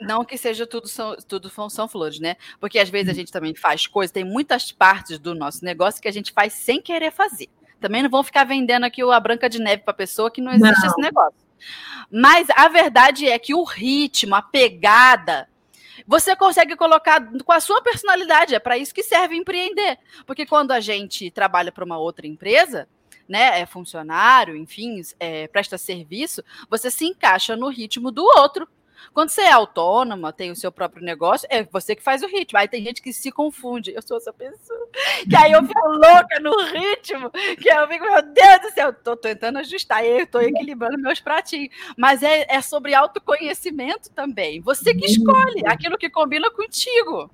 [0.00, 2.36] Não que seja tudo são, tudo são flores, né?
[2.58, 6.08] Porque às vezes a gente também faz coisas, tem muitas partes do nosso negócio que
[6.08, 7.48] a gente faz sem querer fazer.
[7.78, 10.80] Também não vão ficar vendendo aqui a Branca de Neve para pessoa que não existe
[10.80, 10.88] não.
[10.88, 11.38] esse negócio.
[12.10, 15.48] Mas a verdade é que o ritmo, a pegada,
[16.06, 18.54] você consegue colocar com a sua personalidade.
[18.54, 19.98] É para isso que serve empreender.
[20.26, 22.88] Porque quando a gente trabalha para uma outra empresa,
[23.30, 28.68] né, é funcionário, enfim, é, presta serviço, você se encaixa no ritmo do outro.
[29.14, 32.58] Quando você é autônoma, tem o seu próprio negócio, é você que faz o ritmo.
[32.58, 33.94] Aí tem gente que se confunde.
[33.94, 34.88] Eu sou essa pessoa.
[35.28, 37.30] Que aí eu fico louca no ritmo.
[37.30, 40.04] Que eu fico, meu Deus do céu, tô tentando ajustar.
[40.04, 41.74] Eu tô equilibrando meus pratinhos.
[41.96, 44.60] Mas é, é sobre autoconhecimento também.
[44.60, 47.30] Você que escolhe aquilo que combina contigo.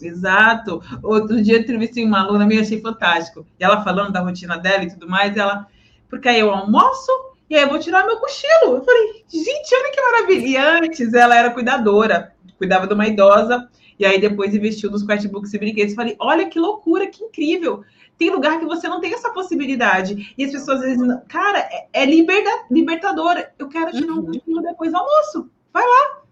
[0.00, 0.82] Exato.
[1.02, 3.46] Outro dia eu entrevistei uma aluna minha, achei fantástico.
[3.58, 5.66] E ela falando da rotina dela e tudo mais, ela,
[6.08, 7.10] porque aí eu almoço
[7.48, 8.76] e aí eu vou tirar meu cochilo.
[8.76, 10.46] Eu falei, gente, olha que maravilha.
[10.46, 13.68] E antes ela era cuidadora, cuidava de uma idosa,
[13.98, 15.92] e aí depois investiu nos questbooks e brinquedos.
[15.92, 17.84] Eu falei, olha que loucura, que incrível.
[18.18, 20.34] Tem lugar que você não tem essa possibilidade.
[20.36, 23.52] E as pessoas às vezes, cara, é, é liberta, libertadora.
[23.58, 24.26] Eu quero tirar um uhum.
[24.26, 25.50] cochilo depois do almoço.
[25.72, 26.22] Vai lá,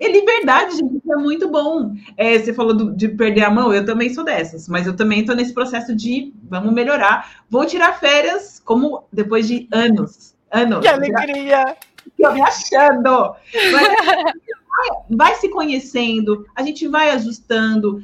[0.00, 1.94] é liberdade, gente, isso é muito bom.
[2.16, 5.20] É, você falou do, de perder a mão, eu também sou dessas, mas eu também
[5.20, 7.42] estou nesse processo de vamos melhorar.
[7.50, 10.34] Vou tirar férias, como depois de anos.
[10.50, 10.80] Anos.
[10.80, 11.76] Que alegria!
[12.06, 13.34] Estou me achando.
[13.72, 18.02] Mas, vai se conhecendo, a gente vai ajustando.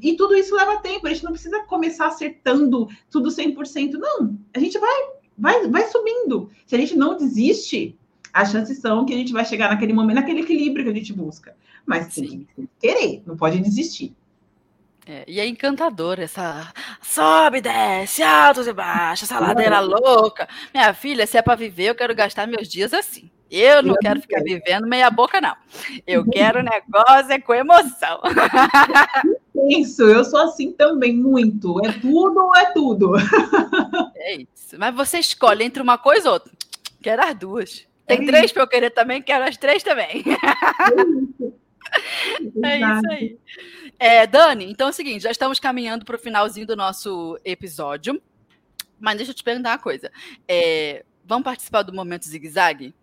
[0.00, 4.38] E tudo isso leva tempo, a gente não precisa começar acertando tudo 100%, não.
[4.54, 5.02] A gente vai,
[5.36, 6.50] vai, vai subindo.
[6.64, 7.98] Se a gente não desiste,
[8.34, 11.12] as chances são que a gente vai chegar naquele momento, naquele equilíbrio que a gente
[11.12, 11.56] busca.
[11.86, 14.12] Mas tem que querer, não pode desistir.
[15.06, 20.48] É, e é encantador essa sobe, desce, altos e baixos, essa ladeira louca.
[20.72, 23.30] Minha filha, se é para viver, eu quero gastar meus dias assim.
[23.50, 25.54] Eu não eu quero ficar vivendo meia boca, não.
[26.04, 28.20] Eu quero negócio é com emoção.
[29.68, 31.78] Isso, eu sou assim também, muito.
[31.86, 33.12] É tudo ou é tudo?
[34.16, 34.76] É isso.
[34.76, 36.52] Mas você escolhe entre uma coisa ou outra.
[37.00, 37.86] Quero as duas.
[38.06, 40.22] Tem é três para eu querer também, quero as três também.
[42.64, 43.38] É isso aí.
[43.98, 48.20] É, Dani, então é o seguinte, já estamos caminhando para o finalzinho do nosso episódio.
[48.98, 50.10] Mas deixa eu te perguntar uma coisa.
[50.48, 52.94] É, vamos participar do Momento Zig Zag?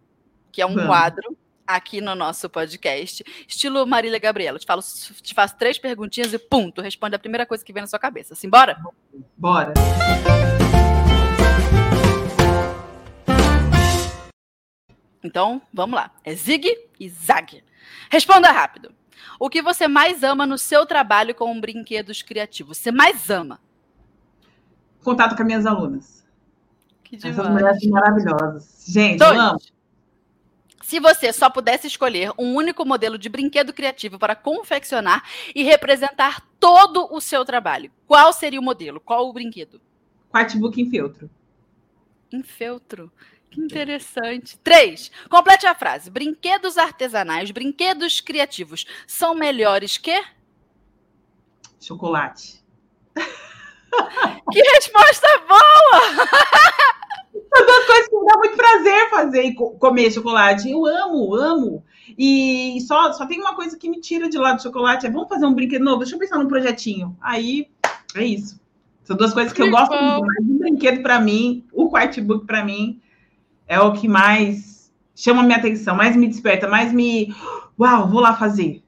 [0.52, 0.88] Que é um vamos.
[0.88, 4.60] quadro aqui no nosso podcast, estilo Marília Gabriela.
[4.60, 4.82] Te, falo,
[5.22, 8.00] te faço três perguntinhas e pum, tu responde a primeira coisa que vem na sua
[8.00, 8.36] cabeça.
[8.36, 8.78] Simbora?
[9.38, 9.74] Bora.
[15.24, 16.12] Então, vamos lá.
[16.24, 16.68] É Zig
[17.00, 17.64] e Zag.
[18.10, 18.94] Responda rápido.
[19.40, 22.78] O que você mais ama no seu trabalho com brinquedos criativos?
[22.78, 23.60] Você mais ama?
[25.04, 26.26] Contato com as minhas alunas.
[27.04, 27.52] Que Essas demais.
[27.52, 28.86] mulheres maravilhosas.
[28.88, 29.36] Gente, Dois.
[29.36, 29.60] eu amo.
[30.84, 35.24] Se você só pudesse escolher um único modelo de brinquedo criativo para confeccionar
[35.56, 39.00] e representar todo o seu trabalho, qual seria o modelo?
[39.00, 39.80] Qual o brinquedo?
[40.30, 41.30] Quartbook em feltro.
[42.32, 43.12] Em feltro.
[43.52, 44.58] Que interessante.
[44.64, 45.12] Três.
[45.30, 46.10] Complete a frase.
[46.10, 50.24] Brinquedos artesanais, brinquedos criativos são melhores que?
[51.80, 52.62] Chocolate.
[54.52, 56.28] Que resposta boa!
[57.54, 60.70] São duas coisas que me dá muito prazer fazer e co- comer chocolate.
[60.70, 61.84] Eu amo, amo.
[62.18, 65.06] E só, só tem uma coisa que me tira de lá do chocolate.
[65.06, 66.00] É vamos fazer um brinquedo novo?
[66.00, 67.16] Deixa eu pensar num projetinho.
[67.22, 67.70] Aí,
[68.16, 68.60] é isso.
[69.04, 70.02] São duas coisas que eu Que gosto bom.
[70.20, 70.26] muito.
[70.28, 73.02] Mas o brinquedo, para mim, o quartbook, para mim,
[73.72, 77.34] é o que mais chama minha atenção, mais me desperta, mais me.
[77.80, 78.84] Uau, vou lá fazer.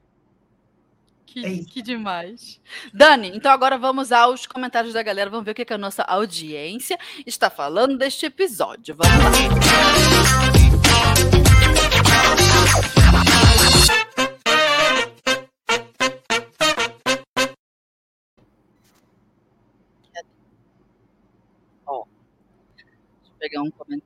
[1.24, 2.60] Que, É que demais.
[2.92, 5.30] Dani, então agora vamos aos comentários da galera.
[5.30, 8.94] Vamos ver o que, que a nossa audiência está falando deste episódio.
[8.94, 10.63] Vamos lá.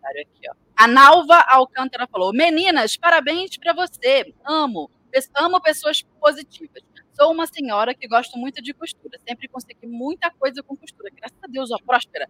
[0.09, 0.55] Comentário aqui, ó.
[0.77, 4.33] A Nalva Alcântara falou: Meninas, parabéns para você.
[4.45, 4.91] Amo.
[5.35, 6.83] Amo pessoas positivas.
[7.19, 9.19] Sou uma senhora que gosto muito de costura.
[9.27, 11.11] Sempre consegui muita coisa com costura.
[11.13, 12.29] Graças a Deus, ó, próspera.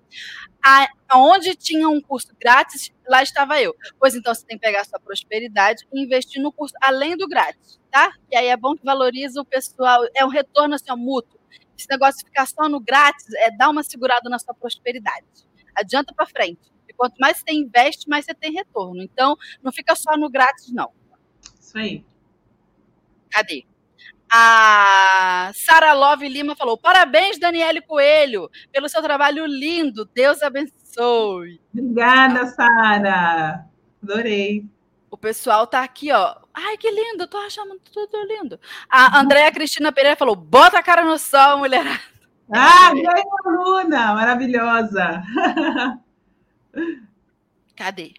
[1.08, 3.74] Aonde tinha um curso grátis, lá estava eu.
[3.98, 7.78] Pois então você tem que pegar sua prosperidade e investir no curso além do grátis,
[7.90, 8.12] tá?
[8.30, 10.06] E aí é bom que valoriza o pessoal.
[10.14, 11.38] É um retorno assim, ó, mútuo.
[11.76, 15.26] Esse negócio de ficar só no grátis é dar uma segurada na sua prosperidade.
[15.74, 16.77] Adianta para frente.
[16.98, 19.00] Quanto mais você investe, mais você tem retorno.
[19.00, 20.90] Então, não fica só no grátis, não.
[21.60, 22.04] Isso aí.
[23.30, 23.64] Cadê?
[24.28, 30.04] A Sara Love Lima falou: parabéns, Daniele Coelho, pelo seu trabalho lindo.
[30.12, 31.60] Deus abençoe.
[31.72, 33.64] Obrigada, Sara.
[34.02, 34.66] Adorei.
[35.08, 36.34] O pessoal tá aqui, ó.
[36.52, 38.58] Ai, que lindo, tô achando tudo lindo.
[38.90, 41.84] A Andréa Cristina Pereira falou: bota a cara no sol, mulher.
[42.52, 43.10] Ah, minha
[43.44, 45.22] aluna, maravilhosa.
[47.76, 48.14] Cadê?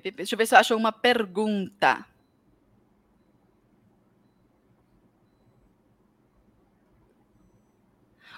[0.00, 2.04] Pe- Deixa eu ver se eu acho uma pergunta.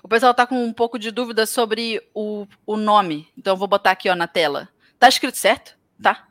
[0.02, 3.28] O pessoal tá com um pouco de dúvida sobre o, o nome.
[3.36, 4.68] Então vou botar aqui ó, na tela.
[4.98, 5.76] Tá escrito certo?
[6.02, 6.26] Tá?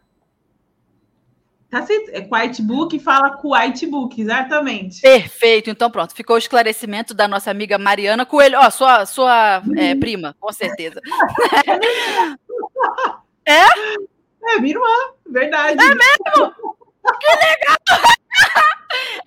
[1.70, 2.10] Tá certo.
[2.10, 5.02] É Whitebook fala com Whitebook, exatamente.
[5.02, 5.70] Perfeito.
[5.70, 6.16] Então pronto.
[6.16, 8.58] Ficou o esclarecimento da nossa amiga Mariana Coelho.
[8.60, 11.02] Ó, sua, sua é, prima, com certeza.
[13.46, 13.66] É,
[14.60, 14.86] minha irmã,
[15.28, 15.78] verdade.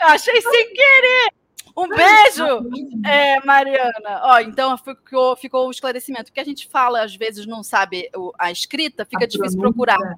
[0.01, 1.28] Eu achei sem querer.
[1.76, 2.70] Um beijo!
[3.07, 4.20] É, Mariana.
[4.22, 6.30] Ó, então ficou, ficou o esclarecimento.
[6.30, 9.99] O que a gente fala, às vezes, não sabe a escrita, fica A difícil procurar.
[10.01, 10.14] É,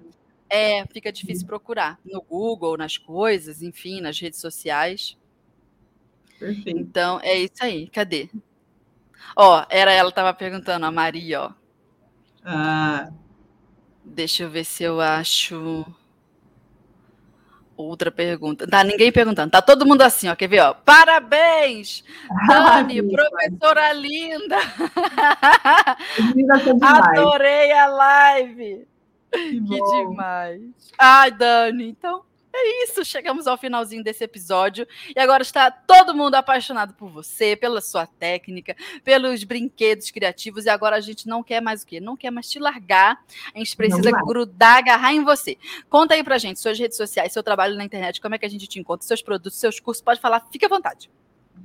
[0.93, 1.99] fica difícil procurar.
[2.05, 5.17] No Google, nas coisas, enfim, nas redes sociais.
[6.39, 6.79] Perfeito.
[6.79, 7.89] Então, é isso aí.
[7.89, 8.29] Cadê?
[9.37, 11.53] Ó, era ela que tava perguntando, a Maria, ó.
[12.45, 13.11] Ah,
[14.05, 15.85] Deixa eu ver se eu acho.
[17.77, 18.69] Outra pergunta.
[18.69, 19.51] Tá ninguém perguntando.
[19.51, 20.37] Tá todo mundo assim, ó.
[20.37, 20.75] Quer ver, ó?
[20.75, 22.05] Parabéns!
[22.47, 24.59] Dani, professora linda!
[26.37, 27.19] demais.
[27.19, 28.87] Adorei a live!
[29.35, 30.63] Que demais!
[30.99, 32.25] Ai, Dani, então
[32.57, 33.05] é isso.
[33.05, 34.87] Chegamos ao finalzinho desse episódio.
[35.15, 40.65] E agora está todo mundo apaixonado por você, pela sua técnica, pelos brinquedos criativos.
[40.65, 41.99] E agora a gente não quer mais o quê?
[41.99, 43.19] Não quer mais te largar.
[43.53, 45.59] A gente precisa grudar, agarrar em você.
[45.91, 48.51] Conta aí pra gente suas redes sociais, seu trabalho na internet, como é que a
[48.51, 50.03] gente te encontra, seus produtos, seus cursos.
[50.03, 51.11] Pode falar, fique à vontade.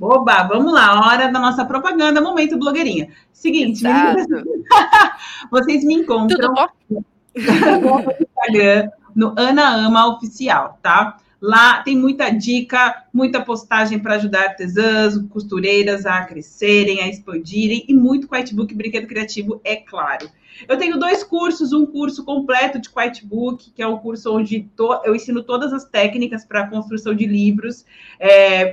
[0.01, 3.11] Oba, vamos lá, hora da nossa propaganda, momento blogueirinha.
[3.33, 4.25] Seguinte, meninas,
[5.51, 7.03] vocês me encontram Tudo bom?
[7.39, 11.17] No Instagram, no Ana Ama Oficial, tá?
[11.41, 17.93] Lá tem muita dica, muita postagem para ajudar artesãs, costureiras a crescerem, a expandirem e
[17.93, 20.29] muito Quitebook Brinquedo Criativo, é claro.
[20.67, 25.01] Eu tenho dois cursos, um curso completo de Quitebook, que é um curso onde to-
[25.05, 27.85] eu ensino todas as técnicas para a construção de livros,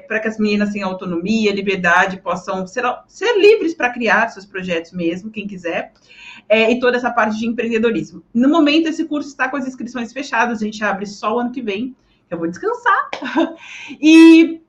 [0.08, 4.90] para que as meninas tenham autonomia, liberdade, possam ser, ser livres para criar seus projetos
[4.90, 5.92] mesmo, quem quiser
[6.49, 8.22] é, e toda essa parte de empreendedorismo.
[8.32, 11.53] No momento, esse curso está com as inscrições fechadas, a gente abre só o ano
[11.53, 11.94] que vem.
[12.30, 13.11] eu vou descansar.
[14.01, 14.61] e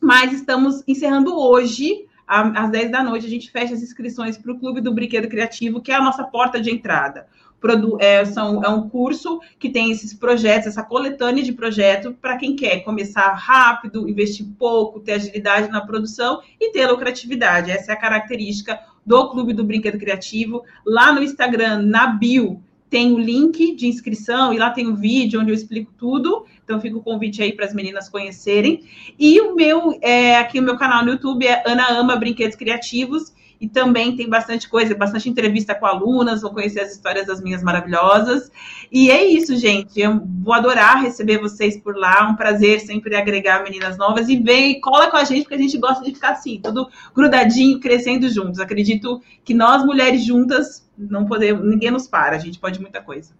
[0.00, 4.58] mas estamos encerrando hoje às 10 da noite, a gente fecha as inscrições para o
[4.58, 7.26] Clube do Brinquedo Criativo, que é a nossa porta de entrada.
[7.58, 12.36] Produ é, são, é um curso que tem esses projetos, essa coletânea de projetos para
[12.36, 17.70] quem quer começar rápido, investir pouco, ter agilidade na produção e ter lucratividade.
[17.70, 20.62] Essa é a característica do Clube do Brinquedo Criativo.
[20.86, 25.40] Lá no Instagram, na bio, tem o link de inscrição e lá tem o vídeo
[25.40, 26.44] onde eu explico tudo.
[26.62, 28.84] Então fica o convite aí para as meninas conhecerem.
[29.18, 33.32] E o meu, é, aqui o meu canal no YouTube é Ana Ama Brinquedos Criativos
[33.60, 37.62] e também tem bastante coisa, bastante entrevista com alunas, vão conhecer as histórias das minhas
[37.62, 38.50] maravilhosas.
[38.90, 40.00] E é isso, gente.
[40.00, 42.28] Eu vou adorar receber vocês por lá.
[42.30, 44.28] Um prazer sempre agregar meninas novas.
[44.28, 46.88] E vem e cola com a gente, porque a gente gosta de ficar assim, tudo
[47.14, 48.60] grudadinho, crescendo juntos.
[48.60, 53.32] Acredito que nós, mulheres juntas, não podemos, ninguém nos para, a gente pode muita coisa.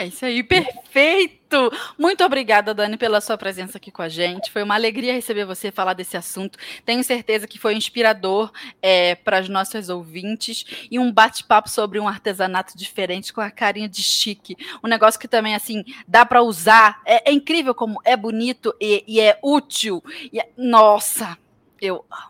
[0.00, 1.70] É isso aí, perfeito!
[1.98, 4.50] Muito obrigada, Dani, pela sua presença aqui com a gente.
[4.50, 6.58] Foi uma alegria receber você falar desse assunto.
[6.86, 12.08] Tenho certeza que foi inspirador é, para as nossas ouvintes e um bate-papo sobre um
[12.08, 14.56] artesanato diferente com a carinha de chique.
[14.82, 17.02] Um negócio que também, assim, dá para usar.
[17.04, 20.02] É, é, incrível como é bonito e, e é útil.
[20.32, 21.36] E é, nossa,
[21.78, 22.29] eu amo.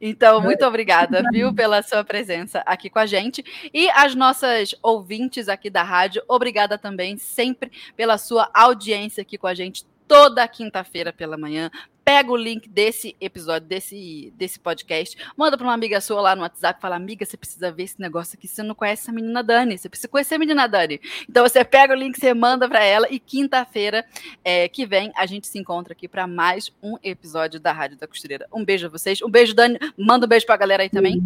[0.00, 3.44] Então, muito obrigada, viu, pela sua presença aqui com a gente.
[3.72, 9.46] E as nossas ouvintes aqui da rádio, obrigada também sempre pela sua audiência aqui com
[9.46, 11.70] a gente toda quinta-feira pela manhã.
[12.04, 16.42] Pega o link desse episódio, desse, desse podcast, manda para uma amiga sua lá no
[16.42, 18.48] WhatsApp, fala: Amiga, você precisa ver esse negócio aqui.
[18.48, 21.00] Você não conhece essa menina Dani, você precisa conhecer a menina Dani.
[21.28, 24.04] Então você pega o link, você manda para ela, e quinta-feira
[24.44, 28.06] é, que vem a gente se encontra aqui para mais um episódio da Rádio da
[28.06, 28.46] Costureira.
[28.52, 29.78] Um beijo a vocês, um beijo, Dani.
[29.96, 31.22] Manda um beijo para a galera aí também.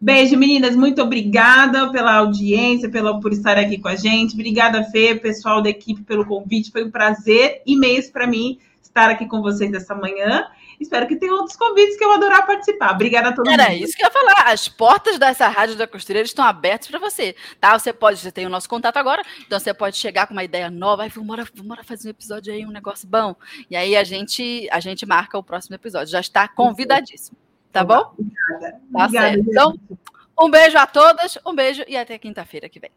[0.00, 0.76] Beijo, meninas.
[0.76, 4.34] Muito obrigada pela audiência, pela, por estar aqui com a gente.
[4.34, 6.70] Obrigada, Fê, pessoal da equipe, pelo convite.
[6.70, 8.58] Foi um prazer imenso para mim
[8.96, 10.48] estar aqui com vocês essa manhã.
[10.80, 12.92] Espero que tenha outros convites que eu adorar participar.
[12.92, 13.84] Obrigada a todo Era mundo.
[13.84, 14.50] Isso que eu ia falar.
[14.50, 17.78] As portas dessa rádio da costureira estão abertas para você, tá?
[17.78, 20.70] Você pode, você tem o nosso contato agora, então você pode chegar com uma ideia
[20.70, 23.36] nova, aí vamos, vamos fazer um episódio aí, um negócio bom.
[23.70, 26.08] E aí a gente, a gente marca o próximo episódio.
[26.08, 27.36] Já está convidadíssimo.
[27.72, 28.14] Tá bom?
[28.18, 28.80] Obrigada.
[28.92, 29.50] Tá Obrigada, certo.
[29.50, 29.78] Então,
[30.38, 32.90] um beijo a todas, um beijo e até quinta-feira que vem.